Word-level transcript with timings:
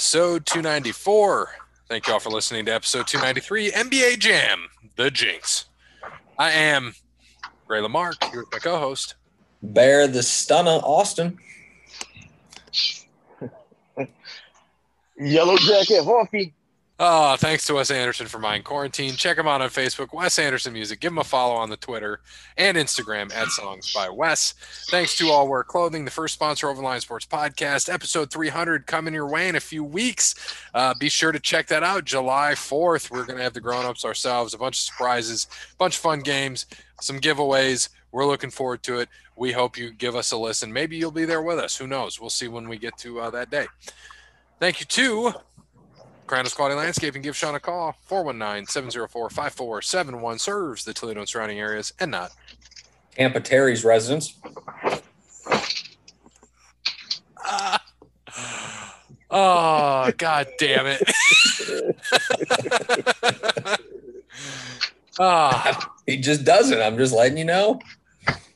episode 0.00 0.46
294. 0.46 1.50
Thank 1.86 2.06
you 2.06 2.14
all 2.14 2.20
for 2.20 2.30
listening 2.30 2.64
to 2.64 2.72
episode 2.72 3.06
293, 3.06 3.72
NBA 3.72 4.18
Jam, 4.18 4.70
The 4.96 5.10
Jinx. 5.10 5.66
I 6.38 6.52
am 6.52 6.94
Ray 7.68 7.82
Lamarck, 7.82 8.24
here 8.24 8.40
with 8.40 8.50
my 8.50 8.60
co 8.60 8.78
host. 8.78 9.16
Bear 9.62 10.08
the 10.08 10.22
Stunner 10.22 10.80
Austin. 10.82 11.36
Yellow 15.18 15.58
Jacket 15.58 16.02
Hoffy. 16.02 16.54
Oh, 17.02 17.34
thanks 17.36 17.64
to 17.64 17.72
Wes 17.72 17.90
Anderson 17.90 18.26
for 18.26 18.38
Mind 18.38 18.64
Quarantine. 18.64 19.14
Check 19.14 19.38
him 19.38 19.48
out 19.48 19.62
on 19.62 19.70
Facebook, 19.70 20.12
Wes 20.12 20.38
Anderson 20.38 20.74
Music. 20.74 21.00
Give 21.00 21.10
him 21.10 21.16
a 21.16 21.24
follow 21.24 21.54
on 21.54 21.70
the 21.70 21.78
Twitter 21.78 22.20
and 22.58 22.76
Instagram 22.76 23.34
at 23.34 23.48
Songs 23.48 23.90
by 23.94 24.10
Wes. 24.10 24.52
Thanks 24.90 25.16
to 25.16 25.30
All 25.30 25.48
Wear 25.48 25.64
Clothing, 25.64 26.04
the 26.04 26.10
first 26.10 26.34
sponsor 26.34 26.68
of 26.68 26.78
Line 26.78 27.00
Sports 27.00 27.24
Podcast. 27.24 27.90
Episode 27.90 28.30
300 28.30 28.86
coming 28.86 29.14
your 29.14 29.26
way 29.26 29.48
in 29.48 29.56
a 29.56 29.60
few 29.60 29.82
weeks. 29.82 30.34
Uh, 30.74 30.92
be 31.00 31.08
sure 31.08 31.32
to 31.32 31.40
check 31.40 31.68
that 31.68 31.82
out. 31.82 32.04
July 32.04 32.52
4th, 32.52 33.10
we're 33.10 33.24
going 33.24 33.38
to 33.38 33.44
have 33.44 33.54
the 33.54 33.62
grown-ups 33.62 34.04
ourselves, 34.04 34.52
a 34.52 34.58
bunch 34.58 34.76
of 34.76 34.82
surprises, 34.82 35.46
a 35.72 35.76
bunch 35.76 35.96
of 35.96 36.02
fun 36.02 36.20
games, 36.20 36.66
some 37.00 37.18
giveaways. 37.18 37.88
We're 38.12 38.26
looking 38.26 38.50
forward 38.50 38.82
to 38.82 38.98
it. 38.98 39.08
We 39.36 39.52
hope 39.52 39.78
you 39.78 39.90
give 39.90 40.16
us 40.16 40.32
a 40.32 40.36
listen. 40.36 40.70
Maybe 40.70 40.98
you'll 40.98 41.12
be 41.12 41.24
there 41.24 41.40
with 41.40 41.60
us. 41.60 41.78
Who 41.78 41.86
knows? 41.86 42.20
We'll 42.20 42.28
see 42.28 42.48
when 42.48 42.68
we 42.68 42.76
get 42.76 42.98
to 42.98 43.20
uh, 43.20 43.30
that 43.30 43.48
day. 43.50 43.68
Thank 44.58 44.80
you 44.80 44.84
to 44.84 45.32
Crandall's 46.30 46.54
Quality 46.54 46.76
Landscaping. 46.76 47.20
Give 47.22 47.36
Sean 47.36 47.56
a 47.56 47.60
call. 47.60 47.96
419-704-5471. 48.08 50.38
Serves 50.38 50.84
the 50.84 50.94
Toledo 50.94 51.18
and 51.18 51.28
surrounding 51.28 51.58
areas 51.58 51.92
and 51.98 52.12
not. 52.12 52.30
Tampa 53.16 53.40
Terry's 53.40 53.84
residence. 53.84 54.38
Ah. 59.32 60.06
oh, 60.08 60.12
god 60.16 60.46
damn 60.56 60.86
it. 60.86 61.02
ah, 65.18 65.92
He 66.06 66.18
just 66.18 66.44
doesn't. 66.44 66.80
I'm 66.80 66.96
just 66.96 67.12
letting 67.12 67.38
you 67.38 67.44
know. 67.44 67.80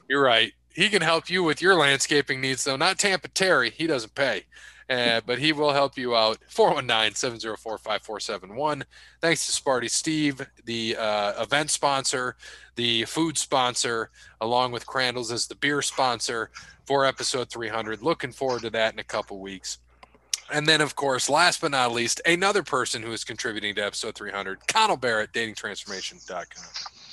you're 0.08 0.22
right. 0.22 0.52
He 0.69 0.89
can 0.91 1.02
help 1.02 1.28
you 1.28 1.42
with 1.42 1.61
your 1.61 1.75
landscaping 1.75 2.41
needs, 2.41 2.62
though. 2.62 2.77
Not 2.77 3.00
Tampa 3.00 3.27
Terry. 3.28 3.70
He 3.70 3.89
doesn't 3.89 4.14
pay. 4.14 4.45
Uh, 4.90 5.20
but 5.24 5.38
he 5.38 5.52
will 5.52 5.72
help 5.72 5.96
you 5.96 6.14
out. 6.14 6.38
419-704-5471. 6.50 8.82
Thanks 9.20 9.46
to 9.46 9.62
Sparty 9.62 9.90
Steve, 9.90 10.46
the 10.64 10.96
uh, 10.98 11.42
event 11.42 11.70
sponsor, 11.70 12.36
the 12.77 13.05
food 13.05 13.38
sponsor, 13.38 14.10
along 14.40 14.72
with 14.72 14.86
Crandall's 14.86 15.32
as 15.32 15.46
the 15.46 15.55
beer 15.55 15.80
sponsor 15.80 16.50
for 16.84 17.06
episode 17.06 17.48
300. 17.48 18.02
Looking 18.02 18.32
forward 18.32 18.62
to 18.62 18.70
that 18.70 18.92
in 18.92 18.98
a 18.98 19.05
couple 19.05 19.40
weeks. 19.40 19.78
And 20.52 20.66
then, 20.66 20.82
of 20.82 20.94
course, 20.94 21.30
last 21.30 21.62
but 21.62 21.70
not 21.70 21.92
least, 21.92 22.20
another 22.27 22.62
person 22.62 23.02
who 23.02 23.12
is 23.12 23.24
contributing 23.24 23.74
to 23.77 23.84
episode 23.84 24.14
300, 24.14 24.66
Connell 24.66 24.98
Barrett, 24.98 25.32
datingtransformation.com. 25.32 27.03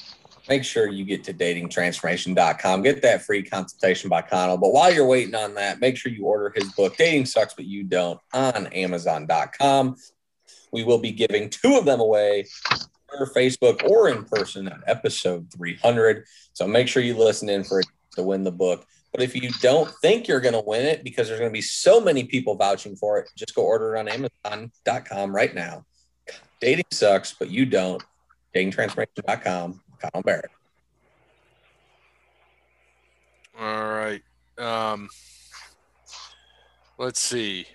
Make 0.50 0.64
sure 0.64 0.88
you 0.88 1.06
get 1.06 1.24
to 1.26 1.34
datingtransformation.com. 1.34 2.82
Get 2.82 3.02
that 3.04 3.24
free 3.24 3.44
consultation 3.44 4.10
by 4.10 4.22
Connell. 4.22 4.58
But 4.58 4.74
while 4.74 4.94
you're 4.94 5.06
waiting 5.06 5.36
on 5.36 5.54
that, 5.56 5.80
make 5.80 5.98
sure 5.98 6.12
you 6.12 6.26
order 6.26 6.52
his 6.56 6.72
book, 6.74 6.98
Dating 6.98 7.26
Sucks 7.26 7.54
But 7.54 7.66
You 7.66 7.84
Don't, 7.84 8.20
on 8.34 8.68
Amazon.com. 8.68 9.96
We 10.72 10.84
will 10.84 10.98
be 10.98 11.12
giving 11.12 11.50
two 11.50 11.78
of 11.78 11.86
them 11.86 12.00
away 12.00 12.48
for 13.10 13.28
Facebook 13.36 13.84
or 13.90 14.10
in 14.10 14.24
person 14.26 14.68
at 14.68 14.80
episode 14.88 15.52
300. 15.54 16.26
So 16.54 16.68
make 16.68 16.88
sure 16.88 17.04
you 17.04 17.18
listen 17.18 17.50
in 17.50 17.64
for 17.64 17.84
to 18.16 18.24
win 18.24 18.44
the 18.44 18.52
book. 18.52 18.86
But 19.12 19.22
if 19.22 19.36
you 19.36 19.50
don't 19.62 19.90
think 20.02 20.28
you're 20.28 20.40
going 20.40 20.54
to 20.54 20.64
win 20.66 20.86
it 20.86 21.04
because 21.04 21.28
there's 21.28 21.40
going 21.40 21.52
to 21.52 21.54
be 21.54 21.62
so 21.62 22.00
many 22.00 22.24
people 22.24 22.56
vouching 22.56 22.96
for 22.96 23.20
it, 23.20 23.30
just 23.36 23.54
go 23.54 23.64
order 23.64 23.96
it 23.96 24.00
on 24.00 24.08
Amazon.com 24.08 25.36
right 25.36 25.54
now. 25.54 25.86
Dating 26.62 26.86
sucks, 26.92 27.34
but 27.34 27.50
you 27.50 27.66
don't. 27.66 28.02
Datingtransformation.com. 28.56 29.82
Connell 30.02 30.24
Barrett. 30.24 30.52
All 33.60 33.90
right. 33.90 34.22
Um, 34.58 35.10
let's 36.98 37.20
see. 37.20 37.66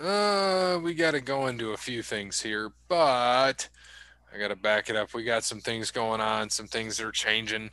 Uh, 0.00 0.80
we 0.82 0.92
got 0.94 1.12
to 1.12 1.20
go 1.20 1.46
into 1.46 1.70
a 1.70 1.76
few 1.76 2.02
things 2.02 2.40
here, 2.40 2.72
but 2.88 3.68
I 4.34 4.38
got 4.38 4.48
to 4.48 4.56
back 4.56 4.90
it 4.90 4.96
up. 4.96 5.14
We 5.14 5.22
got 5.22 5.44
some 5.44 5.60
things 5.60 5.92
going 5.92 6.20
on, 6.20 6.50
some 6.50 6.66
things 6.66 6.96
that 6.96 7.06
are 7.06 7.12
changing, 7.12 7.70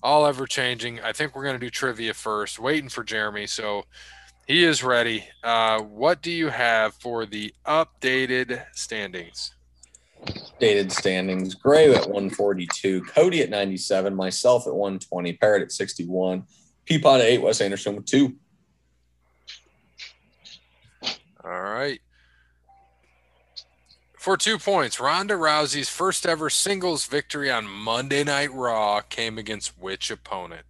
all 0.00 0.26
ever 0.26 0.46
changing. 0.46 1.00
I 1.00 1.12
think 1.12 1.34
we're 1.34 1.42
going 1.42 1.58
to 1.58 1.66
do 1.66 1.70
trivia 1.70 2.14
first, 2.14 2.60
waiting 2.60 2.88
for 2.88 3.02
Jeremy. 3.02 3.48
So 3.48 3.86
he 4.46 4.62
is 4.62 4.84
ready. 4.84 5.24
Uh, 5.42 5.80
what 5.80 6.22
do 6.22 6.30
you 6.30 6.48
have 6.48 6.94
for 6.94 7.26
the 7.26 7.52
updated 7.66 8.64
standings? 8.72 9.52
Dated 10.58 10.92
standings 10.92 11.54
Gray 11.54 11.92
at 11.92 12.06
142, 12.06 13.02
Cody 13.04 13.42
at 13.42 13.50
97, 13.50 14.14
myself 14.14 14.66
at 14.66 14.74
120, 14.74 15.32
Parrot 15.34 15.62
at 15.62 15.72
61, 15.72 16.44
Peapod 16.86 17.16
at 17.16 17.26
8, 17.26 17.42
Wes 17.42 17.60
Anderson 17.60 17.96
with 17.96 18.06
2. 18.06 18.34
All 21.44 21.60
right. 21.60 22.00
For 24.18 24.38
two 24.38 24.58
points, 24.58 24.98
Ronda 24.98 25.34
Rousey's 25.34 25.90
first 25.90 26.24
ever 26.24 26.48
singles 26.48 27.04
victory 27.04 27.50
on 27.50 27.68
Monday 27.68 28.24
Night 28.24 28.50
Raw 28.54 29.02
came 29.02 29.36
against 29.36 29.78
which 29.78 30.10
opponent? 30.10 30.64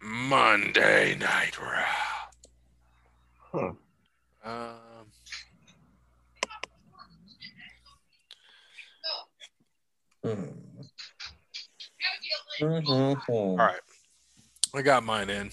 Monday 0.00 1.14
Night 1.16 1.60
Raw. 1.60 1.84
Huh. 3.52 3.72
Um, 4.44 5.06
Hmm. 10.22 10.82
Mhm. 12.60 13.22
all 13.28 13.56
right. 13.56 13.80
I 14.74 14.82
got 14.82 15.04
mine 15.04 15.30
in. 15.30 15.50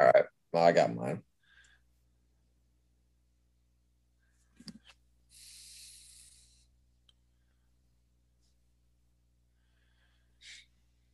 All 0.00 0.10
right. 0.14 0.24
Well, 0.52 0.64
I 0.64 0.72
got 0.72 0.94
mine. 0.94 1.22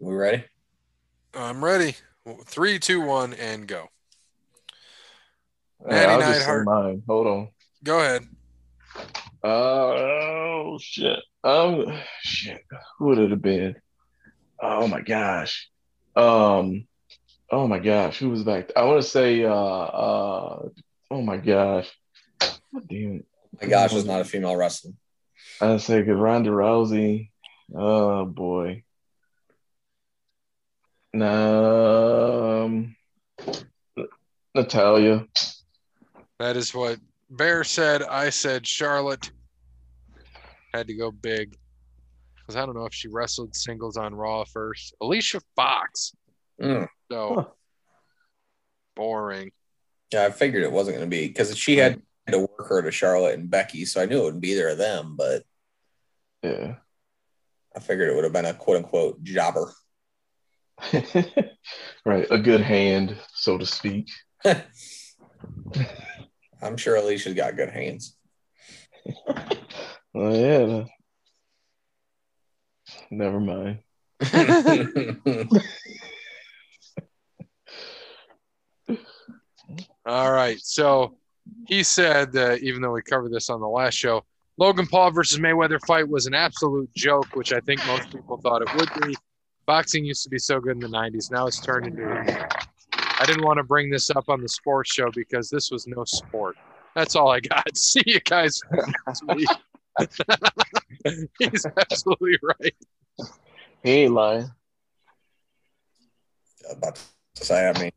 We 0.00 0.14
ready? 0.14 0.44
I'm 1.34 1.64
ready. 1.64 1.94
Three, 2.44 2.78
two, 2.78 3.00
one, 3.00 3.34
and 3.34 3.66
go. 3.66 3.88
Natty 5.86 6.06
I'll 6.06 6.20
just 6.20 6.46
say 6.46 6.62
mine. 6.64 7.02
Hold 7.06 7.26
on. 7.26 7.48
Go 7.84 8.00
ahead. 8.00 8.26
Uh, 9.42 9.46
oh 9.46 10.78
shit. 10.80 11.20
Um, 11.44 11.86
shit. 12.22 12.64
Who 12.98 13.06
would 13.06 13.18
it 13.18 13.30
have 13.30 13.42
been? 13.42 13.76
Oh 14.60 14.88
my 14.88 15.00
gosh. 15.00 15.70
Um, 16.16 16.86
oh 17.50 17.68
my 17.68 17.78
gosh. 17.78 18.18
Who 18.18 18.30
was 18.30 18.42
back? 18.42 18.72
I 18.76 18.84
want 18.84 19.02
to 19.02 19.08
say. 19.08 19.44
Uh, 19.44 19.54
uh. 19.54 20.68
Oh 21.10 21.22
my 21.22 21.36
gosh. 21.36 21.90
God 22.40 22.88
damn 22.88 23.16
it. 23.16 23.26
My 23.60 23.68
gosh, 23.68 23.94
it's 23.94 24.04
not 24.04 24.20
a 24.20 24.24
female 24.24 24.56
wrestler. 24.56 24.92
I 25.60 25.76
say 25.78 26.00
because 26.00 26.18
Ronda 26.18 26.50
Rousey. 26.50 27.30
Oh 27.74 28.24
boy. 28.24 28.82
Um, 31.14 32.96
Natalia. 34.54 35.26
That 36.38 36.56
is 36.56 36.74
what 36.74 36.98
Bear 37.30 37.64
said. 37.64 38.02
I 38.02 38.30
said 38.30 38.66
Charlotte 38.66 39.30
had 40.74 40.86
to 40.88 40.94
go 40.94 41.10
big 41.10 41.56
because 42.36 42.56
I 42.56 42.64
don't 42.66 42.76
know 42.76 42.84
if 42.84 42.94
she 42.94 43.08
wrestled 43.08 43.54
singles 43.56 43.96
on 43.96 44.14
Raw 44.14 44.44
first. 44.44 44.94
Alicia 45.00 45.40
Fox. 45.56 46.14
Mm. 46.60 46.88
So 47.10 47.34
Huh. 47.34 47.44
boring. 48.96 49.50
Yeah, 50.12 50.24
I 50.26 50.30
figured 50.30 50.62
it 50.62 50.72
wasn't 50.72 50.96
going 50.96 51.08
to 51.10 51.16
be 51.16 51.28
because 51.28 51.56
she 51.56 51.76
had 51.76 52.00
to 52.28 52.38
work 52.40 52.68
her 52.68 52.82
to 52.82 52.90
Charlotte 52.90 53.38
and 53.38 53.50
Becky, 53.50 53.84
so 53.84 54.00
I 54.00 54.06
knew 54.06 54.20
it 54.20 54.24
wouldn't 54.24 54.42
be 54.42 54.50
either 54.52 54.68
of 54.68 54.78
them, 54.78 55.16
but 55.16 55.42
Yeah. 56.42 56.76
I 57.76 57.80
figured 57.80 58.08
it 58.10 58.14
would 58.14 58.24
have 58.24 58.32
been 58.32 58.44
a 58.46 58.54
quote 58.54 58.76
unquote 58.78 59.22
jobber. 59.22 59.72
right. 62.04 62.26
A 62.30 62.38
good 62.38 62.60
hand, 62.60 63.16
so 63.34 63.58
to 63.58 63.66
speak. 63.66 64.08
I'm 66.62 66.76
sure 66.76 66.96
Alicia's 66.96 67.34
got 67.34 67.56
good 67.56 67.70
hands. 67.70 68.16
Oh 70.14 70.34
yeah. 70.34 70.84
Never 73.10 73.38
mind. 73.38 73.80
All 80.06 80.32
right. 80.32 80.58
So 80.60 81.18
he 81.66 81.82
said 81.82 82.32
that 82.32 82.62
even 82.62 82.80
though 82.80 82.92
we 82.92 83.02
covered 83.02 83.32
this 83.32 83.50
on 83.50 83.60
the 83.60 83.68
last 83.68 83.94
show, 83.94 84.24
Logan 84.56 84.86
Paul 84.86 85.10
versus 85.12 85.38
Mayweather 85.38 85.78
fight 85.86 86.08
was 86.08 86.26
an 86.26 86.34
absolute 86.34 86.92
joke, 86.96 87.26
which 87.34 87.52
I 87.52 87.60
think 87.60 87.86
most 87.86 88.10
people 88.10 88.38
thought 88.38 88.62
it 88.62 88.74
would 88.74 88.90
be. 89.02 89.14
Boxing 89.68 90.02
used 90.02 90.22
to 90.22 90.30
be 90.30 90.38
so 90.38 90.60
good 90.60 90.72
in 90.72 90.80
the 90.80 90.88
90s. 90.88 91.30
Now 91.30 91.46
it's 91.46 91.60
turned 91.60 91.86
into. 91.86 92.48
I 92.94 93.26
didn't 93.26 93.44
want 93.44 93.58
to 93.58 93.64
bring 93.64 93.90
this 93.90 94.08
up 94.08 94.30
on 94.30 94.40
the 94.40 94.48
sports 94.48 94.90
show 94.90 95.10
because 95.10 95.50
this 95.50 95.70
was 95.70 95.86
no 95.86 96.04
sport. 96.06 96.56
That's 96.96 97.14
all 97.14 97.30
I 97.30 97.40
got. 97.40 97.64
See 97.76 98.02
you 98.06 98.18
guys. 98.20 98.62
He's 101.38 101.66
absolutely 101.76 102.38
right. 102.42 102.74
He 103.84 103.90
ain't 103.90 104.14
lying. 104.14 104.50
About 106.70 106.98
to 107.34 107.44
say, 107.44 107.68
I 107.68 107.78
mean, 107.78 107.90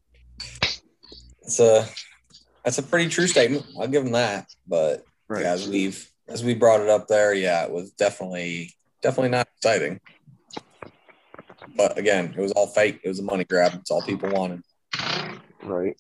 it's 1.42 1.62
a 1.62 1.88
that's 2.66 2.80
a 2.80 2.84
pretty 2.84 3.10
true 3.10 3.28
statement. 3.28 3.66
I'll 3.80 3.88
give 3.88 4.06
him 4.06 4.12
that. 4.12 4.48
But 4.68 5.06
Right. 5.30 5.44
yeah, 5.44 5.54
as 5.54 5.70
we've 5.70 6.06
as 6.28 6.44
we 6.44 6.54
brought 6.54 6.82
it 6.82 6.90
up 6.90 7.08
there, 7.08 7.34
yeah, 7.34 7.64
it 7.64 7.72
was 7.72 7.92
definitely 7.92 8.74
definitely 9.02 9.30
not 9.30 9.48
exciting. 9.56 10.02
But 11.76 11.98
again, 11.98 12.34
it 12.38 12.42
was 12.42 12.52
all 12.54 12.68
fake. 12.68 13.00
It 13.04 13.08
was 13.10 13.20
a 13.20 13.24
money 13.24 13.44
grab. 13.44 13.74
It's 13.76 13.92
all 13.92 14.02
people 14.02 14.30
wanted. 14.30 14.62
Right. 15.64 15.96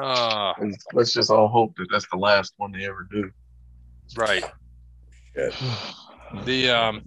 Uh, 0.00 0.52
let's 0.92 1.12
just 1.12 1.30
all 1.30 1.48
hope 1.48 1.74
that 1.76 1.88
that's 1.90 2.06
the 2.10 2.16
last 2.16 2.54
one 2.56 2.72
they 2.72 2.84
ever 2.86 3.06
do. 3.10 3.30
right. 4.16 4.44
Shit. 5.34 5.54
The 6.44 6.70
um 6.70 7.02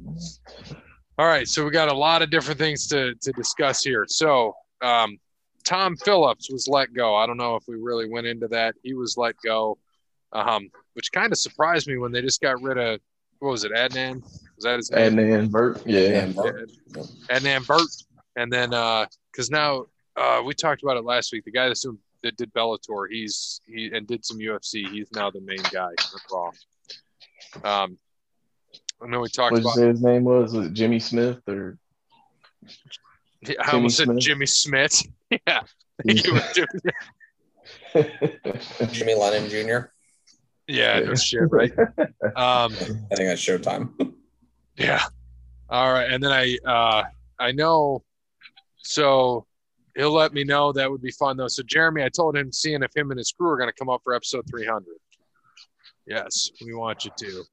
all 1.18 1.27
right, 1.27 1.48
so 1.48 1.63
we 1.63 1.69
got 1.71 1.89
a 1.89 1.94
lot 1.94 2.21
of 2.21 2.30
different 2.31 2.59
things 2.59 2.88
to 2.88 3.13
to 3.21 3.31
discuss 3.33 3.83
here. 3.83 4.06
So 4.07 4.53
um 4.81 5.18
Tom 5.63 5.95
Phillips 5.95 6.50
was 6.51 6.68
let 6.68 6.94
go. 6.94 7.15
I 7.15 7.25
don't 7.27 7.38
know 7.38 7.56
if 7.56 7.63
we 7.68 7.75
really 7.75 8.09
went 8.09 8.27
into 8.27 8.48
that. 8.50 8.75
He 8.83 8.94
was 8.94 9.15
let 9.18 9.36
go. 9.45 9.77
Um, 10.33 10.69
which 10.94 11.12
kind 11.12 11.31
of 11.31 11.38
surprised 11.38 11.88
me 11.88 11.98
when 11.98 12.12
they 12.12 12.21
just 12.21 12.42
got 12.42 12.62
rid 12.62 12.77
of 12.77 13.00
what 13.39 13.51
was 13.51 13.63
it, 13.63 13.71
Adnan? 13.71 14.24
Was 14.62 14.63
that 14.66 14.78
his 14.78 14.92
name? 14.92 15.16
Adnan 15.16 15.50
Virk. 15.50 15.81
Yeah. 15.86 16.22
And 16.22 16.36
Yeah, 16.36 16.42
Adnan 17.40 17.66
Virk. 17.66 18.04
And 18.38 18.52
then 18.54 18.74
uh 18.74 19.06
because 19.31 19.50
now 19.50 19.86
uh 20.16 20.42
we 20.46 20.54
talked 20.54 20.84
about 20.84 20.98
it 20.98 21.04
last 21.04 21.31
week. 21.34 21.46
The 21.46 21.52
guy 21.52 21.68
that's 21.68 21.81
doing, 21.81 21.98
that 22.24 22.38
did 22.38 22.54
Bellator, 22.54 23.08
he's 23.10 23.60
he 23.66 23.90
and 23.92 24.06
did 24.06 24.24
some 24.24 24.38
UFC. 24.38 24.88
He's 24.90 25.12
now 25.13 25.31
the 25.31 25.42
main 25.42 25.62
guy 25.72 25.90
at 25.92 26.22
Raw. 26.31 26.52
Um 27.84 27.98
I 29.04 29.08
know 29.08 29.22
we 29.22 29.30
talked 29.30 29.54
What 29.54 29.58
did 29.58 29.63
you 29.63 29.69
about 29.69 29.75
say 29.78 29.88
his 29.88 30.02
name 30.04 30.24
was? 30.25 30.54
Was 30.54 30.68
it 30.68 30.74
Jimmy 30.74 31.00
Smith 31.00 31.40
or 31.48 31.80
Yeah, 33.42 33.56
I 33.66 33.72
almost 33.72 33.98
said 33.98 34.06
Smith? 34.10 34.19
Jimmy 34.19 34.46
Smith. 34.46 35.02
yeah. 35.31 35.38
I 35.48 35.63
think 36.06 36.25
it 36.28 36.31
was 36.34 36.44
Jimmy- 36.54 36.68
Jimmy 38.92 39.16
Lennon 39.16 39.50
Jr. 39.50 39.88
yeah, 40.68 41.00
no 41.00 41.16
shit, 41.16 41.42
right? 41.52 41.72
Um, 42.36 42.72
I 42.74 43.16
think 43.16 43.28
that's 43.30 43.42
Showtime. 43.42 44.13
Yeah. 44.77 45.03
All 45.69 45.91
right. 45.94 46.12
And 46.12 46.23
then 46.23 46.31
I 46.31 46.57
uh 46.65 47.03
I 47.39 47.51
know 47.51 48.03
so 48.77 49.45
he'll 49.95 50.13
let 50.13 50.33
me 50.33 50.44
know 50.44 50.71
that 50.71 50.89
would 50.89 51.01
be 51.01 51.12
fun 51.12 51.38
though. 51.38 51.47
So 51.47 51.63
Jeremy, 51.63 52.03
I 52.03 52.09
told 52.09 52.35
him 52.35 52.51
seeing 52.51 52.83
if 52.83 52.95
him 52.95 53.12
and 53.12 53.18
his 53.18 53.31
crew 53.31 53.50
are 53.50 53.57
gonna 53.57 53.73
come 53.73 53.89
up 53.89 54.01
for 54.03 54.13
episode 54.13 54.45
three 54.50 54.65
hundred. 54.65 54.97
Yes, 56.06 56.51
we 56.63 56.73
want 56.73 57.06
you 57.06 57.12
to. 57.18 57.44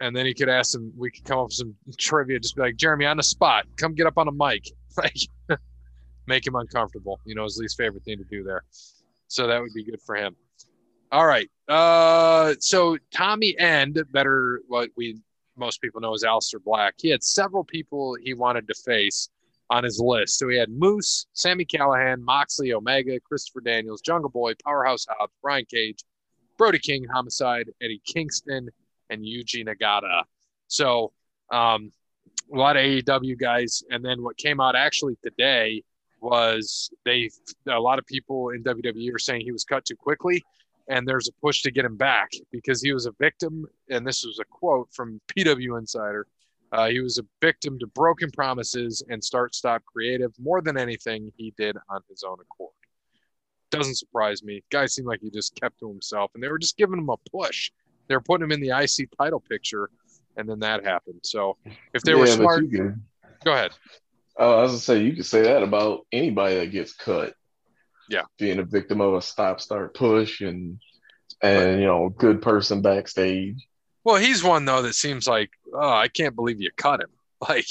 And 0.00 0.14
then 0.14 0.26
he 0.26 0.34
could 0.34 0.48
ask 0.48 0.74
him, 0.74 0.92
we 0.96 1.10
could 1.10 1.24
come 1.24 1.38
up 1.38 1.46
with 1.46 1.54
some 1.54 1.74
trivia, 1.96 2.40
just 2.40 2.56
be 2.56 2.62
like, 2.62 2.76
Jeremy, 2.76 3.06
on 3.06 3.16
the 3.16 3.22
spot, 3.22 3.66
come 3.76 3.94
get 3.94 4.06
up 4.06 4.18
on 4.18 4.28
a 4.28 4.32
mic. 4.32 4.64
Like 4.96 5.16
make 6.28 6.46
him 6.46 6.54
uncomfortable. 6.54 7.18
You 7.24 7.34
know, 7.34 7.42
his 7.42 7.58
least 7.58 7.76
favorite 7.76 8.04
thing 8.04 8.16
to 8.18 8.24
do 8.30 8.44
there. 8.44 8.62
So 9.26 9.48
that 9.48 9.60
would 9.60 9.74
be 9.74 9.82
good 9.82 10.00
for 10.00 10.14
him. 10.14 10.36
All 11.10 11.26
right. 11.26 11.50
Uh 11.68 12.54
so 12.60 12.96
Tommy 13.12 13.58
End, 13.58 14.00
better 14.12 14.60
what 14.68 14.90
we 14.96 15.18
most 15.56 15.80
people 15.80 16.00
know 16.00 16.14
as 16.14 16.24
Aleister 16.24 16.62
Black. 16.62 16.94
He 16.98 17.10
had 17.10 17.22
several 17.22 17.64
people 17.64 18.16
he 18.22 18.34
wanted 18.34 18.66
to 18.68 18.74
face 18.74 19.28
on 19.70 19.84
his 19.84 20.00
list. 20.00 20.38
So 20.38 20.48
he 20.48 20.58
had 20.58 20.70
Moose, 20.70 21.26
Sami 21.32 21.64
Callihan, 21.64 22.20
Moxley, 22.20 22.72
Omega, 22.72 23.18
Christopher 23.20 23.60
Daniels, 23.60 24.00
Jungle 24.00 24.30
Boy, 24.30 24.52
Powerhouse 24.64 25.06
Hobbs, 25.08 25.32
Brian 25.42 25.64
Cage, 25.64 25.98
Brody 26.58 26.78
King, 26.78 27.04
Homicide, 27.12 27.70
Eddie 27.82 28.02
Kingston, 28.06 28.68
and 29.10 29.22
Yuji 29.22 29.66
Nagata. 29.66 30.22
So 30.68 31.12
um, 31.50 31.92
a 32.52 32.56
lot 32.56 32.76
of 32.76 32.82
AEW 32.82 33.38
guys. 33.38 33.82
And 33.90 34.04
then 34.04 34.22
what 34.22 34.36
came 34.36 34.60
out 34.60 34.76
actually 34.76 35.16
today 35.22 35.82
was 36.20 36.90
they 37.04 37.30
a 37.68 37.78
lot 37.78 37.98
of 37.98 38.06
people 38.06 38.50
in 38.50 38.64
WWE 38.64 39.14
are 39.14 39.18
saying 39.18 39.42
he 39.42 39.52
was 39.52 39.64
cut 39.64 39.84
too 39.84 39.96
quickly. 39.96 40.42
And 40.88 41.08
there's 41.08 41.28
a 41.28 41.32
push 41.40 41.62
to 41.62 41.70
get 41.70 41.84
him 41.84 41.96
back 41.96 42.30
because 42.52 42.82
he 42.82 42.92
was 42.92 43.06
a 43.06 43.12
victim. 43.18 43.64
And 43.90 44.06
this 44.06 44.24
was 44.24 44.38
a 44.38 44.44
quote 44.44 44.88
from 44.92 45.20
PW 45.34 45.78
Insider. 45.78 46.26
Uh, 46.72 46.88
he 46.88 47.00
was 47.00 47.18
a 47.18 47.24
victim 47.40 47.78
to 47.78 47.86
broken 47.86 48.30
promises 48.32 49.02
and 49.08 49.22
start 49.22 49.54
stop 49.54 49.82
creative 49.84 50.32
more 50.38 50.60
than 50.60 50.76
anything 50.76 51.32
he 51.36 51.54
did 51.56 51.76
on 51.88 52.00
his 52.10 52.24
own 52.24 52.36
accord. 52.40 52.72
Doesn't 53.70 53.94
surprise 53.94 54.42
me. 54.42 54.62
Guy 54.70 54.86
seemed 54.86 55.06
like 55.06 55.20
he 55.22 55.30
just 55.30 55.54
kept 55.60 55.78
to 55.80 55.88
himself 55.88 56.32
and 56.34 56.42
they 56.42 56.48
were 56.48 56.58
just 56.58 56.76
giving 56.76 56.98
him 56.98 57.08
a 57.08 57.16
push. 57.30 57.70
They 58.08 58.14
were 58.14 58.20
putting 58.20 58.44
him 58.44 58.52
in 58.52 58.60
the 58.60 58.70
IC 58.70 59.08
title 59.18 59.40
picture, 59.40 59.88
and 60.36 60.48
then 60.48 60.58
that 60.60 60.84
happened. 60.84 61.20
So 61.22 61.56
if 61.94 62.02
they 62.02 62.14
were 62.14 62.26
Yeah, 62.26 62.36
but 62.36 62.42
smart, 62.42 62.64
go 63.44 63.52
ahead. 63.52 63.72
Oh, 64.36 64.58
I 64.58 64.62
was 64.62 64.72
gonna 64.72 64.80
say 64.80 65.02
you 65.02 65.14
could 65.14 65.26
say 65.26 65.42
that 65.42 65.62
about 65.62 66.06
anybody 66.12 66.56
that 66.56 66.72
gets 66.72 66.92
cut. 66.92 67.34
Yeah. 68.08 68.22
being 68.38 68.58
a 68.58 68.64
victim 68.64 69.00
of 69.00 69.14
a 69.14 69.22
stop 69.22 69.60
start 69.60 69.94
push 69.94 70.40
and 70.40 70.78
and 71.42 71.80
you 71.80 71.86
know 71.86 72.08
good 72.10 72.42
person 72.42 72.82
backstage. 72.82 73.66
Well, 74.04 74.16
he's 74.16 74.44
one 74.44 74.64
though 74.64 74.82
that 74.82 74.94
seems 74.94 75.26
like, 75.26 75.50
oh, 75.72 75.92
I 75.92 76.08
can't 76.08 76.36
believe 76.36 76.60
you 76.60 76.70
cut 76.76 77.00
him. 77.00 77.08
Like 77.46 77.66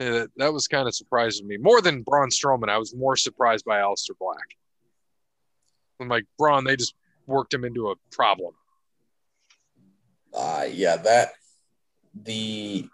uh, 0.00 0.26
that 0.36 0.52
was 0.52 0.66
kind 0.66 0.88
of 0.88 0.94
surprising 0.94 1.44
to 1.44 1.48
me 1.48 1.58
more 1.58 1.82
than 1.82 2.02
Braun 2.02 2.30
Strowman. 2.30 2.70
I 2.70 2.78
was 2.78 2.94
more 2.94 3.16
surprised 3.16 3.66
by 3.66 3.80
Aleister 3.80 4.16
Black. 4.18 4.56
I'm 6.00 6.08
like 6.08 6.24
Braun, 6.38 6.64
they 6.64 6.76
just 6.76 6.94
worked 7.26 7.52
him 7.52 7.64
into 7.64 7.90
a 7.90 7.94
problem. 8.10 8.54
Uh, 10.32 10.66
yeah, 10.70 10.96
that 10.96 11.32
the 12.14 12.88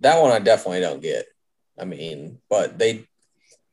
that 0.00 0.20
one 0.20 0.32
I 0.32 0.38
definitely 0.38 0.80
don't 0.80 1.02
get. 1.02 1.26
I 1.78 1.84
mean, 1.84 2.38
but 2.48 2.78
they, 2.78 3.06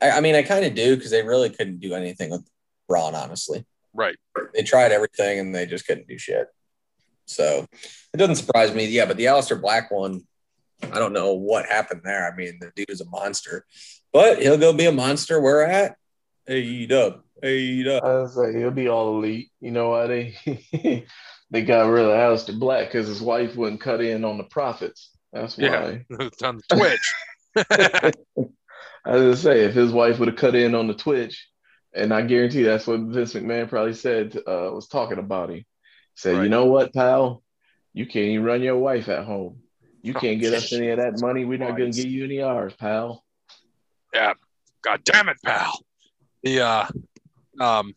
I, 0.02 0.12
I 0.12 0.20
mean, 0.22 0.36
I 0.36 0.44
kind 0.44 0.66
of 0.66 0.74
do 0.76 0.96
because 0.96 1.12
they 1.12 1.24
really 1.24 1.50
couldn't 1.50 1.80
do 1.80 1.94
anything 1.94 2.32
with 2.32 2.48
Braun. 2.88 3.16
Honestly, 3.16 3.66
Right. 3.94 4.16
they 4.54 4.64
tried 4.64 4.92
everything 4.92 5.40
and 5.40 5.54
they 5.56 5.66
just 5.66 5.86
couldn't 5.88 6.08
do 6.08 6.18
shit. 6.18 6.48
So 7.26 7.66
it 8.14 8.18
doesn't 8.18 8.36
surprise 8.36 8.74
me. 8.74 8.86
Yeah, 8.88 9.06
but 9.06 9.18
the 9.18 9.26
Aleister 9.26 9.60
Black 9.60 9.92
one, 9.92 10.22
I 10.84 10.98
don't 11.00 11.14
know 11.14 11.34
what 11.34 11.66
happened 11.68 12.02
there. 12.04 12.30
I 12.32 12.36
mean, 12.36 12.58
the 12.60 12.72
dude 12.76 12.90
is 12.90 13.02
a 13.02 13.06
monster, 13.10 13.66
but 14.12 14.42
he'll 14.42 14.58
go 14.58 14.74
be 14.74 14.86
a 14.86 14.92
monster. 14.92 15.40
Where 15.40 15.66
at? 15.66 15.96
Hey, 16.48 16.86
dub. 16.88 17.22
Hey, 17.42 17.84
dub. 17.84 18.04
I 18.04 18.16
was 18.16 18.36
like, 18.36 18.56
he'll 18.56 18.72
be 18.72 18.88
all 18.90 19.18
elite. 19.18 19.52
You 19.62 19.72
know 19.72 19.90
why 19.92 20.08
they 20.08 20.36
they 21.52 21.62
got 21.64 21.88
rid 21.90 22.06
of 22.06 22.12
Aleister 22.12 22.58
Black 22.60 22.88
because 22.88 23.08
his 23.08 23.22
wife 23.22 23.56
wouldn't 23.56 23.80
cut 23.82 24.02
in 24.02 24.26
on 24.26 24.38
the 24.38 24.44
profits. 24.46 25.12
That's 25.32 25.58
Yeah. 25.58 25.82
why. 26.10 26.30
on 26.44 26.60
the 26.68 26.76
Twitch. 26.76 28.16
I 29.06 29.12
was 29.14 29.22
gonna 29.22 29.36
say 29.38 29.62
if 29.66 29.74
his 29.74 29.92
wife 29.92 30.20
would 30.20 30.28
have 30.28 30.38
cut 30.38 30.56
in 30.56 30.76
on 30.76 30.88
the 30.88 30.94
Twitch, 30.94 31.48
and 31.94 32.14
I 32.14 32.22
guarantee 32.22 32.64
that's 32.64 32.88
what 32.88 33.00
Vince 33.00 33.34
McMahon 33.34 33.68
probably 33.70 33.94
said 33.94 34.36
uh, 34.38 34.70
was 34.72 34.88
talking 34.88 35.18
about 35.18 35.50
him. 35.50 35.66
Said, 36.16 36.36
Right. 36.36 36.44
you 36.44 36.50
know 36.50 36.66
what, 36.66 36.94
pal, 36.94 37.42
you 37.94 38.06
can't 38.06 38.28
even 38.28 38.46
run 38.46 38.62
your 38.62 38.78
wife 38.78 39.10
at 39.10 39.26
home. 39.26 39.62
You 40.04 40.14
can't 40.14 40.40
get 40.40 40.54
us 40.54 40.72
any 40.74 40.90
of 40.90 40.98
that 40.98 41.20
money. 41.22 41.46
We're 41.46 41.58
not 41.58 41.72
gonna 41.78 41.92
give 41.92 42.06
you 42.06 42.26
any 42.26 42.42
ours, 42.42 42.74
pal. 42.80 43.24
Yeah, 44.14 44.34
god 44.84 45.04
damn 45.04 45.30
it, 45.30 45.38
pal. 45.44 45.80
The 46.44 46.60
uh, 46.62 46.88
um, 47.60 47.94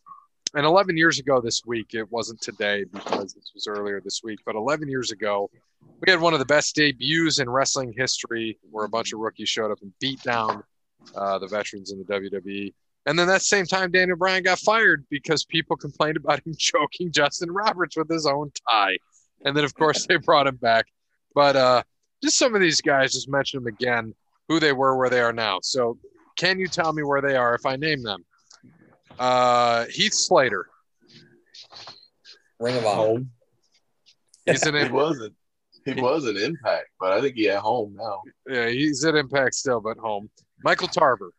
and 0.55 0.65
11 0.65 0.97
years 0.97 1.19
ago 1.19 1.41
this 1.41 1.63
week, 1.67 1.95
it 1.95 2.11
wasn't 2.13 2.41
today 2.41 2.85
because 2.85 3.35
this 3.35 3.51
was 3.55 3.67
earlier 3.67 4.01
this 4.01 4.21
week, 4.23 4.39
but 4.47 4.55
11 4.55 4.89
years 4.89 5.11
ago, 5.11 5.51
we 6.01 6.11
had 6.11 6.21
one 6.21 6.33
of 6.33 6.39
the 6.39 6.45
best 6.45 6.77
debuts 6.77 7.41
in 7.41 7.51
wrestling 7.51 7.93
history 7.97 8.59
where 8.71 8.85
a 8.85 8.89
bunch 8.89 9.13
of 9.13 9.19
rookies 9.19 9.49
showed 9.49 9.73
up 9.73 9.79
and 9.83 9.93
beat 10.01 10.23
down 10.23 10.63
uh, 11.17 11.39
the 11.39 11.47
veterans 11.47 11.93
in 11.93 11.99
the 11.99 12.05
WWE. 12.05 12.73
And 13.07 13.19
then 13.19 13.27
that 13.29 13.43
same 13.43 13.67
time, 13.67 13.91
Daniel 13.91 14.17
Bryan 14.17 14.43
got 14.43 14.59
fired 14.59 15.05
because 15.11 15.45
people 15.45 15.77
complained 15.77 16.17
about 16.17 16.45
him 16.47 16.55
choking 16.59 17.13
Justin 17.13 17.51
Roberts 17.51 17.97
with 17.97 18.09
his 18.09 18.27
own 18.27 18.51
tie. 18.71 18.97
And 19.45 19.57
then, 19.57 19.65
of 19.65 19.75
course, 19.75 20.07
they 20.07 20.17
brought 20.17 20.47
him 20.47 20.57
back. 20.57 20.87
But 21.35 21.57
uh, 21.57 21.83
just 22.23 22.39
some 22.39 22.55
of 22.55 22.61
these 22.61 22.81
guys, 22.81 23.13
just 23.13 23.29
mention 23.29 23.63
them 23.63 23.67
again, 23.67 24.15
who 24.49 24.59
they 24.59 24.73
were, 24.73 24.97
where 24.97 25.11
they 25.11 25.21
are 25.21 25.33
now. 25.33 25.59
So, 25.63 25.99
can 26.39 26.59
you 26.59 26.67
tell 26.67 26.93
me 26.93 27.03
where 27.03 27.21
they 27.21 27.37
are 27.37 27.55
if 27.55 27.67
I 27.67 27.77
name 27.77 28.03
them? 28.03 28.25
Uh, 29.19 29.85
Heath 29.87 30.15
Slater. 30.15 30.67
Ring 32.59 32.77
of 32.77 32.87
Honor. 32.87 32.97
Home. 32.97 33.31
He's 34.47 34.65
an 34.67 34.75
He 34.87 34.89
wasn't. 34.91 35.35
He 35.85 35.93
was 35.93 36.25
an 36.25 36.39
impact, 36.39 36.89
but 36.99 37.13
I 37.13 37.21
think 37.21 37.37
he 37.37 37.51
at 37.51 37.59
home 37.59 37.95
now. 37.99 38.23
yeah, 38.49 38.69
he's 38.69 39.05
at 39.05 39.15
Impact 39.15 39.55
still, 39.55 39.81
but 39.81 39.99
home. 39.99 40.31
Michael 40.65 40.89
Tarver 40.89 41.31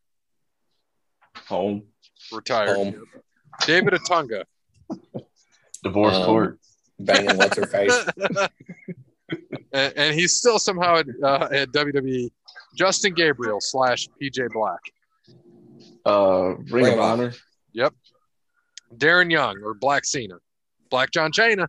Home. 1.48 1.84
retired. 2.32 2.76
Home. 2.78 3.04
David 3.66 3.94
Otunga. 3.94 4.44
Divorce 5.84 6.16
Um, 6.16 6.26
court. 6.26 6.60
banging 7.00 7.36
what's 7.38 7.58
her 7.58 7.66
face. 7.66 8.06
and, 9.74 9.94
and 9.98 10.16
he's 10.16 10.34
still 10.38 10.60
somehow 10.60 10.98
at, 10.98 11.08
uh, 11.24 11.48
at 11.52 11.70
WWE. 11.72 12.30
Justin 12.78 13.14
Gabriel 13.14 13.60
slash 13.62 14.08
PJ 14.22 14.50
Black, 14.52 14.80
Uh, 16.06 16.56
Ring, 16.70 16.72
Ring 16.72 16.86
of 16.88 16.94
of 16.94 17.00
Honor. 17.00 17.34
Yep. 17.74 17.94
Darren 18.96 19.32
Young 19.32 19.62
or 19.64 19.74
Black 19.74 20.06
Cena, 20.06 20.36
Black 20.90 21.12
John 21.12 21.34
Cena, 21.34 21.68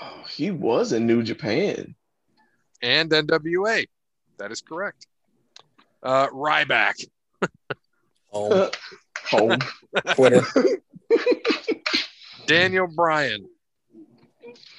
Oh, 0.00 0.24
he 0.28 0.50
was 0.50 0.92
in 0.92 1.06
New 1.06 1.22
Japan. 1.22 1.94
and 2.82 3.10
NWA. 3.10 3.86
That 4.38 4.50
is 4.52 4.60
correct. 4.62 5.06
Uh, 6.02 6.28
Ryback, 6.28 7.04
Home, 8.28 8.70
Home. 9.30 9.58
Twitter, 10.14 10.42
Daniel 12.46 12.86
Bryan, 12.88 13.46